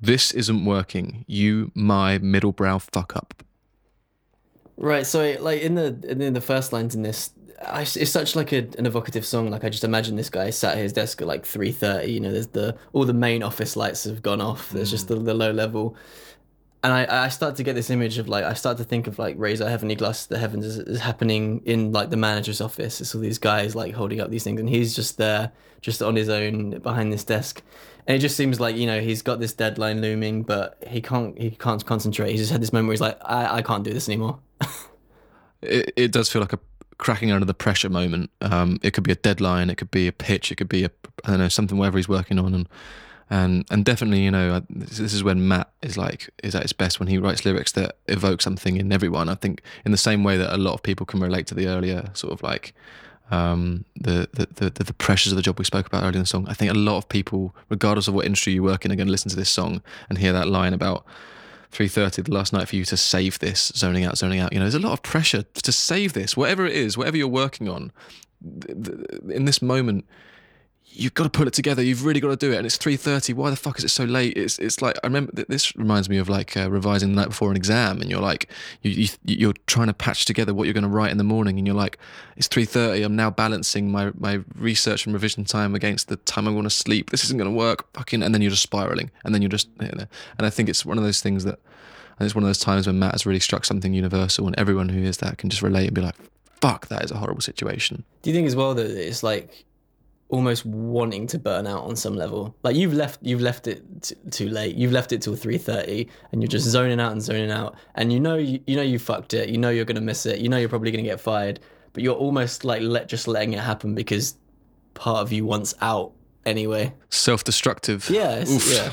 This 0.01 0.31
isn't 0.31 0.63
working. 0.63 1.25
You, 1.27 1.73
my 1.75 2.17
middle 2.19 2.53
brow 2.53 2.79
fuck 2.79 3.17
up. 3.17 3.43
Right. 4.77 5.05
So 5.05 5.35
like 5.41 5.61
in 5.61 5.75
the 5.75 5.99
in 6.07 6.33
the 6.33 6.41
first 6.41 6.71
lines 6.71 6.95
in 6.95 7.01
this, 7.01 7.31
I, 7.67 7.81
it's 7.81 8.11
such 8.11 8.35
like 8.35 8.51
a, 8.51 8.67
an 8.77 8.85
evocative 8.85 9.25
song. 9.25 9.49
Like 9.49 9.63
I 9.63 9.69
just 9.69 9.83
imagine 9.83 10.15
this 10.15 10.29
guy 10.29 10.49
sat 10.49 10.73
at 10.73 10.77
his 10.79 10.93
desk 10.93 11.21
at 11.21 11.27
like 11.27 11.45
three 11.45 11.71
thirty. 11.71 12.13
You 12.13 12.19
know, 12.19 12.31
there's 12.31 12.47
the 12.47 12.77
all 12.93 13.05
the 13.05 13.13
main 13.13 13.43
office 13.43 13.75
lights 13.75 14.03
have 14.05 14.21
gone 14.21 14.41
off. 14.41 14.69
There's 14.69 14.91
just 14.91 15.05
mm. 15.05 15.09
the, 15.09 15.15
the 15.15 15.33
low 15.33 15.51
level, 15.51 15.95
and 16.83 16.93
I 16.93 17.25
I 17.25 17.29
start 17.29 17.55
to 17.57 17.63
get 17.63 17.73
this 17.73 17.89
image 17.89 18.17
of 18.17 18.27
like 18.27 18.43
I 18.43 18.53
start 18.53 18.77
to 18.77 18.83
think 18.83 19.07
of 19.07 19.17
like 19.17 19.35
Razor 19.37 19.69
Heavenly 19.69 19.95
Glass 19.95 20.25
the 20.25 20.37
Heavens 20.37 20.65
is, 20.65 20.77
is 20.77 20.99
happening 20.99 21.61
in 21.65 21.91
like 21.91 22.09
the 22.09 22.17
manager's 22.17 22.61
office. 22.61 23.01
It's 23.01 23.15
all 23.15 23.21
these 23.21 23.39
guys 23.39 23.75
like 23.75 23.93
holding 23.93 24.21
up 24.21 24.29
these 24.29 24.43
things, 24.43 24.59
and 24.59 24.69
he's 24.69 24.95
just 24.95 25.17
there, 25.17 25.51
just 25.81 26.01
on 26.01 26.15
his 26.15 26.29
own 26.29 26.79
behind 26.79 27.11
this 27.11 27.23
desk. 27.23 27.63
And 28.07 28.15
it 28.15 28.19
just 28.19 28.37
seems 28.37 28.59
like 28.59 28.75
you 28.75 28.85
know 28.85 29.01
he's 29.01 29.21
got 29.21 29.39
this 29.39 29.53
deadline 29.53 30.01
looming, 30.01 30.43
but 30.43 30.83
he 30.87 31.01
can't 31.01 31.37
he 31.39 31.51
can't 31.51 31.85
concentrate. 31.85 32.31
He's 32.31 32.41
just 32.41 32.51
had 32.51 32.61
this 32.61 32.71
moment 32.71 32.87
where 32.87 32.93
he's 32.93 33.01
like, 33.01 33.17
I, 33.23 33.57
I 33.57 33.61
can't 33.61 33.83
do 33.83 33.93
this 33.93 34.07
anymore. 34.07 34.39
it, 35.61 35.91
it 35.95 36.11
does 36.11 36.31
feel 36.31 36.41
like 36.41 36.53
a 36.53 36.59
cracking 36.97 37.31
under 37.31 37.45
the 37.45 37.53
pressure 37.53 37.89
moment. 37.89 38.29
Um, 38.41 38.79
it 38.81 38.91
could 38.91 39.03
be 39.03 39.11
a 39.11 39.15
deadline, 39.15 39.69
it 39.69 39.75
could 39.75 39.91
be 39.91 40.07
a 40.07 40.11
pitch, 40.11 40.51
it 40.51 40.55
could 40.55 40.69
be 40.69 40.83
a 40.83 40.91
I 41.23 41.31
don't 41.31 41.39
know 41.39 41.49
something 41.49 41.77
whatever 41.77 41.97
he's 41.97 42.09
working 42.09 42.39
on, 42.39 42.53
and 42.53 42.69
and 43.29 43.65
and 43.71 43.83
definitely 43.83 44.23
you 44.23 44.31
know 44.31 44.61
this 44.69 45.13
is 45.13 45.23
when 45.23 45.47
Matt 45.47 45.71
is 45.81 45.97
like 45.97 46.29
is 46.43 46.55
at 46.55 46.61
his 46.63 46.73
best 46.73 46.99
when 46.99 47.07
he 47.07 47.17
writes 47.17 47.45
lyrics 47.45 47.71
that 47.73 47.97
evoke 48.07 48.41
something 48.41 48.77
in 48.77 48.91
everyone. 48.91 49.29
I 49.29 49.35
think 49.35 49.61
in 49.83 49.91
the 49.91 49.97
same 49.97 50.23
way 50.23 50.37
that 50.37 50.53
a 50.53 50.57
lot 50.57 50.73
of 50.73 50.83
people 50.83 51.05
can 51.05 51.19
relate 51.19 51.47
to 51.47 51.55
the 51.55 51.67
earlier 51.67 52.09
sort 52.13 52.33
of 52.33 52.43
like 52.43 52.73
um, 53.31 53.85
the, 53.95 54.29
the 54.33 54.69
the 54.69 54.83
the 54.83 54.93
pressures 54.93 55.31
of 55.31 55.35
the 55.35 55.41
job 55.41 55.57
we 55.57 55.65
spoke 55.65 55.87
about 55.87 56.03
earlier 56.03 56.17
in 56.17 56.19
the 56.21 56.27
song. 56.27 56.45
I 56.47 56.53
think 56.53 56.71
a 56.71 56.75
lot 56.75 56.97
of 56.97 57.09
people, 57.09 57.55
regardless 57.69 58.07
of 58.07 58.13
what 58.13 58.25
industry 58.25 58.53
you 58.53 58.63
work 58.63 58.85
in, 58.85 58.91
are 58.91 58.95
going 58.95 59.07
to 59.07 59.11
listen 59.11 59.29
to 59.29 59.35
this 59.35 59.49
song 59.49 59.81
and 60.09 60.17
hear 60.17 60.33
that 60.33 60.47
line 60.47 60.73
about 60.73 61.05
3.30 61.75 62.25
the 62.25 62.33
last 62.33 62.53
night 62.53 62.69
for 62.69 62.77
you 62.77 62.85
to 62.85 62.95
save 62.95 63.39
this 63.39 63.73
zoning 63.75 64.05
out 64.05 64.17
zoning 64.17 64.39
out. 64.39 64.53
You 64.53 64.59
know 64.59 64.65
there's 64.65 64.75
a 64.75 64.79
lot 64.79 64.93
of 64.93 65.03
pressure 65.03 65.43
to 65.43 65.71
save 65.71 66.13
this 66.13 66.37
whatever 66.37 66.65
it 66.65 66.73
is 66.73 66.97
whatever 66.97 67.17
you're 67.17 67.27
working 67.27 67.67
on 67.67 67.91
in 69.29 69.45
this 69.45 69.61
moment 69.61 70.05
you've 70.95 71.13
got 71.13 71.23
to 71.23 71.29
pull 71.29 71.47
it 71.47 71.53
together 71.53 71.81
you've 71.83 72.05
really 72.05 72.19
got 72.19 72.29
to 72.29 72.35
do 72.35 72.51
it 72.51 72.57
and 72.57 72.65
it's 72.65 72.77
3.30 72.77 73.33
why 73.33 73.49
the 73.49 73.55
fuck 73.55 73.77
is 73.77 73.83
it 73.83 73.89
so 73.89 74.03
late 74.03 74.35
it's 74.37 74.57
it's 74.59 74.81
like 74.81 74.95
i 75.03 75.07
remember 75.07 75.31
th- 75.33 75.47
this 75.47 75.75
reminds 75.75 76.09
me 76.09 76.17
of 76.17 76.29
like 76.29 76.55
uh, 76.57 76.69
revising 76.69 77.09
the 77.09 77.15
night 77.15 77.29
before 77.29 77.49
an 77.51 77.57
exam 77.57 78.01
and 78.01 78.09
you're 78.09 78.21
like 78.21 78.49
you, 78.81 78.91
you 78.91 79.07
you're 79.25 79.53
trying 79.67 79.87
to 79.87 79.93
patch 79.93 80.25
together 80.25 80.53
what 80.53 80.65
you're 80.65 80.73
going 80.73 80.83
to 80.83 80.89
write 80.89 81.11
in 81.11 81.17
the 81.17 81.23
morning 81.23 81.57
and 81.57 81.67
you're 81.67 81.75
like 81.75 81.97
it's 82.37 82.47
3.30 82.47 83.05
i'm 83.05 83.15
now 83.15 83.29
balancing 83.29 83.91
my 83.91 84.11
my 84.17 84.39
research 84.55 85.05
and 85.05 85.13
revision 85.13 85.43
time 85.43 85.75
against 85.75 86.07
the 86.07 86.15
time 86.17 86.47
i 86.47 86.51
want 86.51 86.65
to 86.65 86.69
sleep 86.69 87.09
this 87.09 87.23
isn't 87.23 87.37
going 87.37 87.49
to 87.49 87.55
work 87.55 87.91
fucking 87.93 88.23
and 88.23 88.33
then 88.33 88.41
you're 88.41 88.51
just 88.51 88.63
spiraling 88.63 89.11
and 89.23 89.33
then 89.33 89.41
you're 89.41 89.49
just 89.49 89.69
you 89.81 89.87
know, 89.87 90.05
and 90.37 90.45
i 90.45 90.49
think 90.49 90.69
it's 90.69 90.85
one 90.85 90.97
of 90.97 91.03
those 91.03 91.21
things 91.21 91.43
that 91.43 91.59
and 92.17 92.25
it's 92.25 92.35
one 92.35 92.43
of 92.43 92.47
those 92.47 92.59
times 92.59 92.87
when 92.87 92.97
Matt 92.97 93.11
has 93.11 93.25
really 93.25 93.39
struck 93.39 93.65
something 93.65 93.93
universal, 93.93 94.47
and 94.47 94.57
everyone 94.57 94.89
who 94.89 95.01
hears 95.01 95.17
that 95.17 95.37
can 95.37 95.49
just 95.49 95.61
relate 95.61 95.87
and 95.87 95.93
be 95.93 96.01
like, 96.01 96.15
"Fuck, 96.61 96.87
that 96.87 97.03
is 97.03 97.11
a 97.11 97.17
horrible 97.17 97.41
situation." 97.41 98.03
Do 98.21 98.29
you 98.29 98.35
think 98.35 98.47
as 98.47 98.55
well 98.55 98.73
that 98.73 98.89
it's 98.89 99.21
like 99.21 99.64
almost 100.29 100.65
wanting 100.65 101.27
to 101.27 101.39
burn 101.39 101.67
out 101.67 101.83
on 101.83 101.95
some 101.95 102.15
level? 102.15 102.55
Like 102.63 102.75
you've 102.75 102.93
left, 102.93 103.19
you've 103.21 103.41
left 103.41 103.67
it 103.67 103.83
t- 104.01 104.15
too 104.31 104.49
late. 104.49 104.75
You've 104.75 104.91
left 104.91 105.11
it 105.11 105.21
till 105.21 105.35
three 105.35 105.57
thirty, 105.57 106.09
and 106.31 106.41
you're 106.41 106.49
just 106.49 106.65
zoning 106.65 106.99
out 106.99 107.11
and 107.11 107.21
zoning 107.21 107.51
out. 107.51 107.75
And 107.95 108.11
you 108.11 108.19
know, 108.19 108.35
you, 108.35 108.59
you 108.67 108.75
know, 108.75 108.81
you 108.81 108.99
fucked 108.99 109.33
it. 109.33 109.49
You 109.49 109.57
know, 109.57 109.69
you're 109.69 109.85
gonna 109.85 110.01
miss 110.01 110.25
it. 110.25 110.39
You 110.39 110.49
know, 110.49 110.57
you're 110.57 110.69
probably 110.69 110.91
gonna 110.91 111.03
get 111.03 111.19
fired. 111.19 111.59
But 111.93 112.03
you're 112.03 112.15
almost 112.15 112.65
like 112.65 112.81
let 112.81 113.07
just 113.07 113.27
letting 113.27 113.53
it 113.53 113.59
happen 113.59 113.95
because 113.95 114.35
part 114.95 115.19
of 115.19 115.31
you 115.31 115.45
wants 115.45 115.73
out 115.81 116.11
anyway. 116.45 116.93
Self-destructive. 117.09 118.09
Yeah, 118.09 118.43
yeah. 118.67 118.91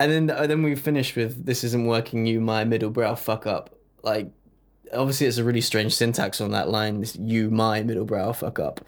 And 0.00 0.10
then 0.10 0.30
uh, 0.30 0.46
then 0.48 0.64
we 0.64 0.74
finish 0.74 1.14
with 1.14 1.46
"This 1.46 1.62
isn't 1.62 1.86
working, 1.86 2.26
you 2.26 2.40
my 2.40 2.64
middle 2.64 2.90
brow 2.90 3.14
fuck 3.14 3.46
up." 3.46 3.78
Like, 4.02 4.32
obviously, 4.92 5.28
it's 5.28 5.38
a 5.38 5.44
really 5.44 5.60
strange 5.60 5.94
syntax 5.94 6.40
on 6.40 6.50
that 6.50 6.68
line. 6.68 6.98
This 6.98 7.14
"you 7.14 7.50
my 7.50 7.84
middle 7.84 8.04
brow 8.04 8.32
fuck 8.32 8.58
up." 8.58 8.80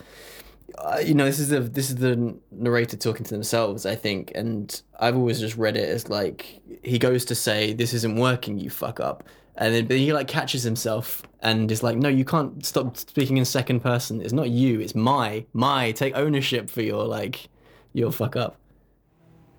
Uh, 0.79 0.99
you 1.05 1.15
know, 1.15 1.25
this 1.25 1.39
is 1.39 1.49
the 1.49 1.61
this 1.61 1.89
is 1.91 1.97
the 1.97 2.37
narrator 2.51 2.97
talking 2.97 3.25
to 3.25 3.31
themselves, 3.31 3.87
I 3.87 3.95
think, 3.95 4.33
and 4.35 4.83
I've 4.99 5.17
always 5.17 5.39
just 5.39 5.57
read 5.57 5.77
it 5.77 5.89
as 5.89 6.09
like 6.09 6.61
he 6.83 6.99
goes 6.99 7.25
to 7.27 7.35
say, 7.35 7.73
"This 7.73 7.93
isn't 7.95 8.17
working, 8.17 8.59
you 8.59 8.71
fuck 8.71 8.99
up," 8.99 9.25
and 9.57 9.75
then 9.75 9.87
but 9.87 9.99
he 9.99 10.13
like 10.13 10.27
catches 10.27 10.63
himself 10.63 11.23
and 11.41 11.71
is 11.71 11.83
like, 11.83 11.97
"No, 11.97 12.09
you 12.09 12.25
can't 12.25 12.65
stop 12.67 12.97
speaking 12.97 13.37
in 13.37 13.45
second 13.45 13.81
person. 13.81 14.21
It's 14.21 14.33
not 14.33 14.51
you. 14.51 14.81
It's 14.81 14.95
my 14.95 15.47
my. 15.53 15.93
Take 15.93 16.17
ownership 16.17 16.69
for 16.69 16.83
your 16.83 17.05
like 17.05 17.49
your 17.93 18.11
fuck 18.11 18.35
up." 18.35 18.57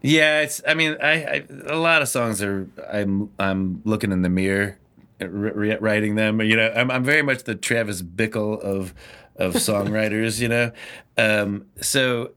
Yeah, 0.02 0.42
it's. 0.42 0.62
I 0.68 0.74
mean, 0.74 0.98
I, 1.02 1.12
I 1.12 1.46
a 1.68 1.78
lot 1.78 2.02
of 2.02 2.10
songs 2.10 2.42
are. 2.44 2.70
I'm 2.92 3.32
I'm 3.40 3.82
looking 3.86 4.12
in 4.12 4.22
the 4.22 4.30
mirror, 4.30 4.78
uh, 5.22 5.28
writing 5.28 6.16
them. 6.16 6.42
You 6.42 6.58
know, 6.58 6.74
I'm 6.76 6.92
I'm 6.92 7.04
very 7.04 7.22
much 7.22 7.46
the 7.46 7.56
Travis 7.56 8.02
Bickle 8.02 8.60
of 8.60 8.94
of 9.36 9.54
songwriters. 9.56 10.40
you 10.40 10.48
know, 10.48 10.72
um, 11.18 11.66
so 11.82 12.32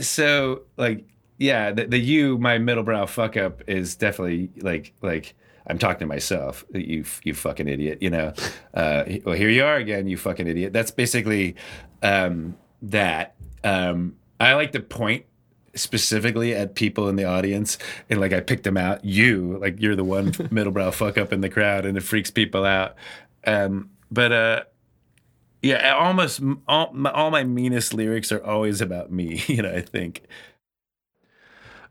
so 0.00 0.62
like 0.76 1.04
yeah, 1.38 1.72
the, 1.72 1.86
the 1.86 1.98
you 1.98 2.38
my 2.38 2.58
middle 2.58 2.82
brow 2.82 3.06
fuck 3.06 3.36
up 3.36 3.62
is 3.68 3.96
definitely 3.96 4.50
like 4.56 4.92
like. 5.02 5.34
I'm 5.66 5.78
talking 5.78 6.00
to 6.00 6.06
myself. 6.06 6.64
You, 6.72 7.04
you 7.22 7.32
fucking 7.32 7.68
idiot. 7.68 7.98
You 8.00 8.10
know. 8.10 8.32
Uh, 8.74 9.04
well, 9.24 9.36
here 9.36 9.50
you 9.50 9.62
are 9.62 9.76
again. 9.76 10.08
You 10.08 10.16
fucking 10.16 10.48
idiot. 10.48 10.72
That's 10.72 10.90
basically 10.90 11.54
um, 12.02 12.56
that. 12.82 13.36
Um, 13.62 14.16
I 14.40 14.54
like 14.54 14.72
to 14.72 14.80
point 14.80 15.26
specifically 15.74 16.54
at 16.54 16.74
people 16.74 17.08
in 17.08 17.16
the 17.16 17.24
audience 17.24 17.78
and 18.08 18.20
like 18.20 18.32
I 18.32 18.40
picked 18.40 18.64
them 18.64 18.76
out 18.76 19.04
you 19.04 19.58
like 19.60 19.80
you're 19.80 19.94
the 19.94 20.04
one 20.04 20.32
middle 20.50 20.72
brow 20.72 20.90
fuck 20.90 21.16
up 21.16 21.32
in 21.32 21.42
the 21.42 21.48
crowd 21.48 21.86
and 21.86 21.96
it 21.96 22.02
freaks 22.02 22.30
people 22.30 22.64
out 22.64 22.96
um 23.46 23.90
but 24.10 24.32
uh 24.32 24.62
yeah 25.62 25.94
almost 25.94 26.40
all, 26.68 26.90
my- 26.92 27.12
all 27.12 27.30
my 27.30 27.44
meanest 27.44 27.94
lyrics 27.94 28.32
are 28.32 28.42
always 28.44 28.80
about 28.80 29.10
me 29.12 29.42
you 29.46 29.62
know 29.62 29.72
I 29.72 29.80
think 29.82 30.22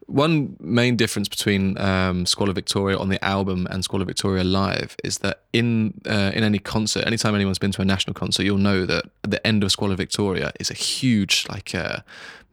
One 0.08 0.58
main 0.60 0.96
difference 0.96 1.30
between 1.30 1.78
um, 1.78 2.26
Squalor 2.26 2.54
Victoria 2.54 2.98
on 2.98 3.10
the 3.10 3.24
album 3.24 3.68
and 3.70 3.84
Squalor 3.84 4.06
Victoria 4.06 4.44
live 4.44 4.96
is 5.04 5.20
that 5.20 5.44
in 5.54 6.02
uh, 6.10 6.32
in 6.34 6.44
any 6.44 6.58
concert, 6.58 7.06
anytime 7.06 7.36
anyone's 7.36 7.60
been 7.60 7.72
to 7.74 7.82
a 7.84 7.86
national 7.86 8.16
concert, 8.16 8.44
you'll 8.44 8.58
know 8.58 8.88
that 8.88 9.04
at 9.24 9.30
the 9.30 9.46
end 9.46 9.64
of 9.64 9.72
Squalor 9.72 9.96
Victoria 9.96 10.52
is 10.60 10.72
a 10.72 10.74
huge 10.74 11.46
like 11.48 11.76
uh, 11.76 12.00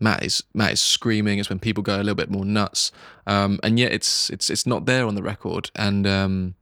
Matt 0.00 0.22
is 0.22 0.42
Matt 0.52 0.72
is 0.72 0.82
screaming. 0.82 1.38
It's 1.38 1.48
when 1.48 1.58
people 1.58 1.82
go 1.82 1.96
a 1.96 2.04
little 2.04 2.14
bit 2.14 2.30
more 2.30 2.44
nuts, 2.44 2.92
um, 3.26 3.58
and 3.62 3.78
yet 3.78 3.90
it's 3.90 4.28
it's 4.28 4.50
it's 4.50 4.66
not 4.66 4.84
there 4.84 5.06
on 5.06 5.14
the 5.14 5.22
record. 5.22 5.70
And 5.74 6.06
um, 6.06 6.54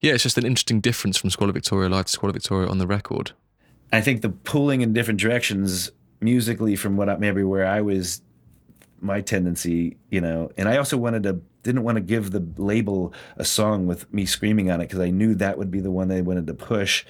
yeah, 0.00 0.14
it's 0.14 0.22
just 0.22 0.38
an 0.38 0.46
interesting 0.46 0.80
difference 0.80 1.16
from 1.16 1.30
Squalor 1.30 1.52
Victoria 1.52 1.88
live 1.88 2.06
to 2.06 2.12
Squalor 2.12 2.32
Victoria 2.32 2.68
on 2.68 2.78
the 2.78 2.86
record. 2.86 3.32
I 3.92 4.00
think 4.00 4.22
the 4.22 4.30
pulling 4.30 4.80
in 4.80 4.92
different 4.92 5.20
directions 5.20 5.90
musically 6.20 6.76
from 6.76 6.96
what 6.96 7.08
I, 7.08 7.16
maybe 7.16 7.42
where 7.42 7.66
I 7.66 7.80
was 7.80 8.22
my 9.00 9.20
tendency, 9.20 9.96
you 10.10 10.20
know. 10.20 10.50
And 10.56 10.68
I 10.68 10.76
also 10.76 10.96
wanted 10.96 11.22
to 11.24 11.40
didn't 11.62 11.82
want 11.82 11.96
to 11.96 12.00
give 12.00 12.30
the 12.30 12.46
label 12.56 13.12
a 13.36 13.44
song 13.44 13.86
with 13.86 14.10
me 14.12 14.24
screaming 14.24 14.70
on 14.70 14.80
it 14.80 14.84
because 14.84 15.00
I 15.00 15.10
knew 15.10 15.34
that 15.34 15.58
would 15.58 15.70
be 15.70 15.80
the 15.80 15.90
one 15.90 16.08
they 16.08 16.22
wanted 16.22 16.46
to 16.46 16.54
push, 16.54 17.04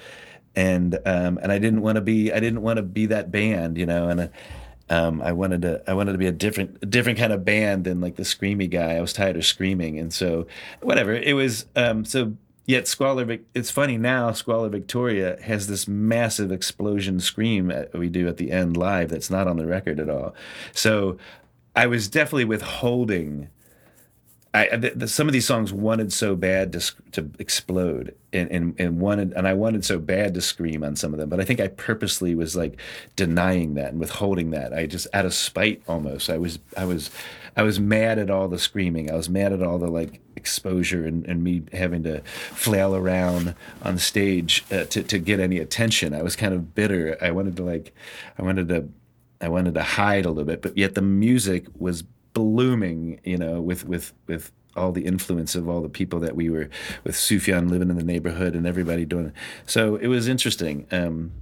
and 0.55 0.95
um, 1.05 1.39
and 1.41 1.51
I 1.51 1.59
didn't 1.59 1.81
want 1.81 1.95
to 1.95 2.01
be 2.01 2.31
I 2.31 2.39
didn't 2.39 2.61
want 2.61 2.77
to 2.77 2.83
be 2.83 3.05
that 3.07 3.31
band, 3.31 3.77
you 3.77 3.85
know. 3.85 4.09
And 4.09 4.29
um, 4.89 5.21
I 5.21 5.31
wanted 5.31 5.61
to 5.61 5.81
I 5.87 5.93
wanted 5.93 6.13
to 6.13 6.17
be 6.17 6.27
a 6.27 6.33
different 6.33 6.79
a 6.81 6.85
different 6.85 7.19
kind 7.19 7.31
of 7.31 7.45
band 7.45 7.85
than 7.85 8.01
like 8.01 8.17
the 8.17 8.23
screamy 8.23 8.69
guy. 8.69 8.95
I 8.95 9.01
was 9.01 9.13
tired 9.13 9.37
of 9.37 9.45
screaming, 9.45 9.97
and 9.99 10.13
so 10.13 10.47
whatever 10.81 11.13
it 11.13 11.35
was. 11.35 11.65
Um, 11.75 12.03
so 12.03 12.33
yet 12.71 12.87
Squalor, 12.87 13.37
it's 13.53 13.69
funny 13.69 13.97
now. 13.97 14.31
Squalor 14.31 14.69
Victoria 14.69 15.37
has 15.43 15.67
this 15.67 15.87
massive 15.87 16.51
explosion 16.51 17.19
scream 17.19 17.67
that 17.67 17.93
we 17.93 18.09
do 18.09 18.27
at 18.27 18.37
the 18.37 18.51
end 18.51 18.77
live. 18.77 19.09
That's 19.09 19.29
not 19.29 19.47
on 19.47 19.57
the 19.57 19.67
record 19.67 19.99
at 19.99 20.09
all. 20.09 20.33
So 20.71 21.17
I 21.75 21.87
was 21.87 22.07
definitely 22.07 22.45
withholding. 22.45 23.49
I, 24.53 24.75
the, 24.75 24.89
the, 24.89 25.07
some 25.07 25.27
of 25.27 25.33
these 25.33 25.45
songs 25.45 25.71
wanted 25.71 26.11
so 26.11 26.35
bad 26.35 26.73
to 26.73 26.93
to 27.13 27.31
explode 27.39 28.13
and, 28.33 28.51
and 28.51 28.75
and 28.77 28.99
wanted 28.99 29.31
and 29.31 29.47
I 29.47 29.53
wanted 29.53 29.85
so 29.85 29.97
bad 29.97 30.33
to 30.33 30.41
scream 30.41 30.83
on 30.83 30.97
some 30.97 31.13
of 31.13 31.19
them, 31.19 31.29
but 31.29 31.39
I 31.39 31.45
think 31.45 31.61
I 31.61 31.69
purposely 31.69 32.35
was 32.35 32.53
like 32.53 32.77
denying 33.15 33.75
that 33.75 33.91
and 33.91 33.99
withholding 33.99 34.51
that. 34.51 34.73
I 34.73 34.87
just 34.87 35.07
out 35.13 35.25
of 35.25 35.33
spite 35.33 35.81
almost. 35.87 36.29
I 36.29 36.37
was 36.37 36.59
I 36.75 36.83
was 36.83 37.11
I 37.55 37.63
was 37.63 37.79
mad 37.79 38.19
at 38.19 38.29
all 38.29 38.49
the 38.49 38.59
screaming. 38.59 39.09
I 39.09 39.15
was 39.15 39.29
mad 39.29 39.53
at 39.53 39.63
all 39.63 39.77
the 39.77 39.89
like 39.89 40.19
exposure 40.35 41.05
and, 41.05 41.25
and 41.27 41.43
me 41.43 41.63
having 41.71 42.03
to 42.03 42.21
flail 42.51 42.93
around 42.93 43.55
on 43.83 43.97
stage 43.99 44.65
uh, 44.69 44.83
to 44.85 45.01
to 45.01 45.17
get 45.17 45.39
any 45.39 45.59
attention. 45.59 46.13
I 46.13 46.23
was 46.23 46.35
kind 46.35 46.53
of 46.53 46.75
bitter. 46.75 47.17
I 47.21 47.31
wanted 47.31 47.55
to 47.55 47.63
like 47.63 47.95
I 48.37 48.41
wanted 48.41 48.67
to 48.67 48.89
I 49.39 49.47
wanted 49.47 49.75
to 49.75 49.83
hide 49.83 50.25
a 50.25 50.29
little 50.29 50.43
bit, 50.43 50.61
but 50.61 50.77
yet 50.77 50.95
the 50.95 51.01
music 51.01 51.67
was 51.79 52.03
blooming, 52.33 53.19
you 53.23 53.37
know, 53.37 53.61
with 53.61 53.85
with 53.85 54.13
with 54.27 54.51
all 54.75 54.91
the 54.91 55.05
influence 55.05 55.55
of 55.55 55.67
all 55.67 55.81
the 55.81 55.89
people 55.89 56.19
that 56.21 56.35
we 56.35 56.49
were 56.49 56.69
with 57.03 57.15
Sufjan 57.15 57.69
living 57.69 57.89
in 57.89 57.97
the 57.97 58.03
neighborhood 58.03 58.55
and 58.55 58.65
everybody 58.65 59.05
doing 59.05 59.27
it. 59.27 59.33
So 59.65 59.95
it 59.95 60.07
was 60.07 60.27
interesting. 60.27 60.87
Um, 60.91 61.33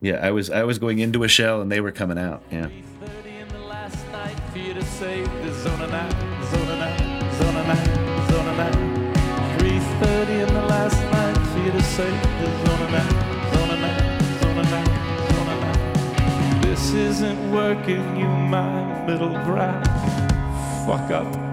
yeah, 0.00 0.16
I 0.16 0.30
was 0.30 0.50
I 0.50 0.64
was 0.64 0.78
going 0.78 0.98
into 0.98 1.22
a 1.24 1.28
shell 1.28 1.60
and 1.60 1.70
they 1.70 1.80
were 1.80 1.92
coming 1.92 2.18
out. 2.18 2.42
Yeah. 2.50 2.68
30 3.00 3.28
in 3.30 3.48
the 3.48 3.58
last 3.60 4.10
night 4.10 4.36
for 4.52 4.58
you 4.58 4.74
to 4.74 4.84
say 4.84 5.22
the 5.22 5.52
zone 5.54 5.90
night, 5.90 6.12
zone 6.50 6.78
night, 6.78 7.32
zone 7.34 7.54
night, 7.54 8.30
zone 8.30 8.56
night. 8.56 9.02
3:30 9.58 10.48
in 10.48 10.54
the 10.54 10.62
last 10.62 11.00
night 11.12 11.38
for 11.50 11.58
you 11.64 11.72
to 11.72 11.82
say 11.82 12.10
the 12.40 12.48
zone 12.66 12.90
night, 12.90 13.54
zone 13.54 13.80
night, 13.80 14.22
zone 14.40 14.56
night, 14.56 14.90
zone 15.30 15.60
night. 15.60 16.62
This 16.62 16.92
isn't 16.92 17.52
working, 17.52 18.16
you 18.16 18.26
my 18.26 18.82
ground. 19.44 20.11
Fuck 20.86 21.12
up. 21.12 21.51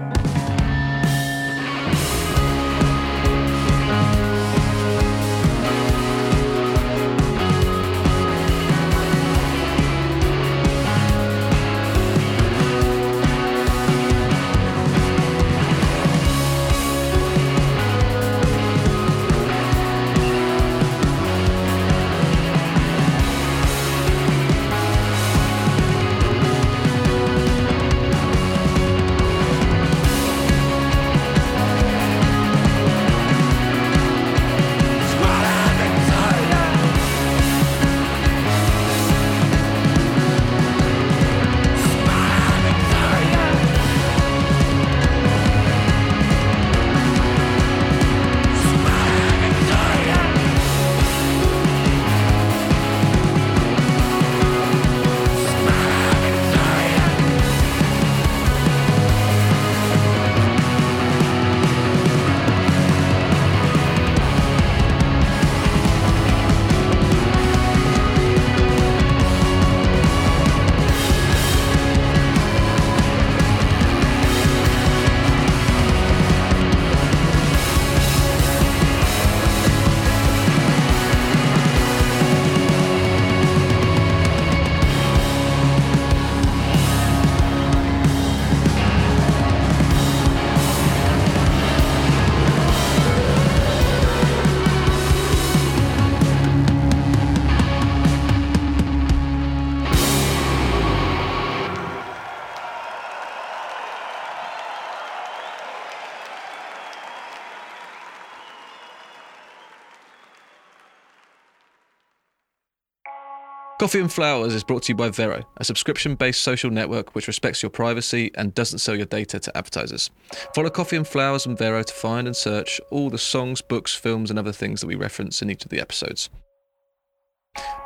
Coffee 113.80 114.00
and 114.00 114.12
Flowers 114.12 114.52
is 114.52 114.62
brought 114.62 114.82
to 114.82 114.92
you 114.92 114.94
by 114.94 115.08
Vero, 115.08 115.42
a 115.56 115.64
subscription 115.64 116.14
based 116.14 116.42
social 116.42 116.70
network 116.70 117.14
which 117.14 117.26
respects 117.26 117.62
your 117.62 117.70
privacy 117.70 118.30
and 118.34 118.54
doesn't 118.54 118.80
sell 118.80 118.94
your 118.94 119.06
data 119.06 119.40
to 119.40 119.56
advertisers. 119.56 120.10
Follow 120.54 120.68
Coffee 120.68 120.96
and 120.96 121.08
Flowers 121.08 121.46
and 121.46 121.56
Vero 121.56 121.82
to 121.82 121.94
find 121.94 122.26
and 122.26 122.36
search 122.36 122.78
all 122.90 123.08
the 123.08 123.16
songs, 123.16 123.62
books, 123.62 123.94
films, 123.94 124.28
and 124.28 124.38
other 124.38 124.52
things 124.52 124.82
that 124.82 124.86
we 124.86 124.96
reference 124.96 125.40
in 125.40 125.48
each 125.48 125.64
of 125.64 125.70
the 125.70 125.80
episodes. 125.80 126.28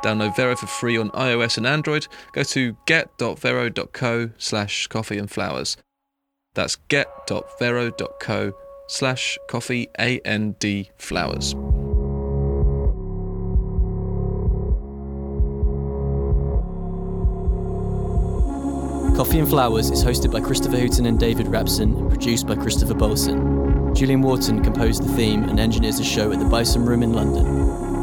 Download 0.03 0.35
Vero 0.35 0.57
for 0.57 0.67
free 0.67 0.97
on 0.97 1.11
iOS 1.11 1.55
and 1.55 1.65
Android. 1.65 2.07
Go 2.33 2.43
to 2.43 2.75
get.vero.co 2.87 4.31
slash 4.37 4.87
coffee 4.87 5.17
and 5.17 5.31
flowers. 5.31 5.77
That's 6.55 6.75
get.vero.co 6.89 8.53
slash 8.89 9.37
coffee 9.47 9.87
and 9.95 10.57
flowers. 10.97 11.55
Coffee 19.15 19.39
and 19.39 19.47
Flowers 19.47 19.91
is 19.91 20.03
hosted 20.03 20.29
by 20.29 20.41
Christopher 20.41 20.75
Hooton 20.75 21.07
and 21.07 21.17
David 21.17 21.45
Rapson 21.45 21.97
and 21.97 22.09
produced 22.09 22.47
by 22.47 22.55
Christopher 22.55 22.95
Bolson. 22.95 23.95
Julian 23.95 24.21
Wharton 24.21 24.61
composed 24.61 25.03
the 25.03 25.13
theme 25.13 25.45
and 25.45 25.57
engineers 25.57 25.99
the 25.99 26.03
show 26.03 26.33
at 26.33 26.39
the 26.39 26.45
Bison 26.45 26.85
Room 26.85 27.01
in 27.01 27.13
London. 27.13 27.94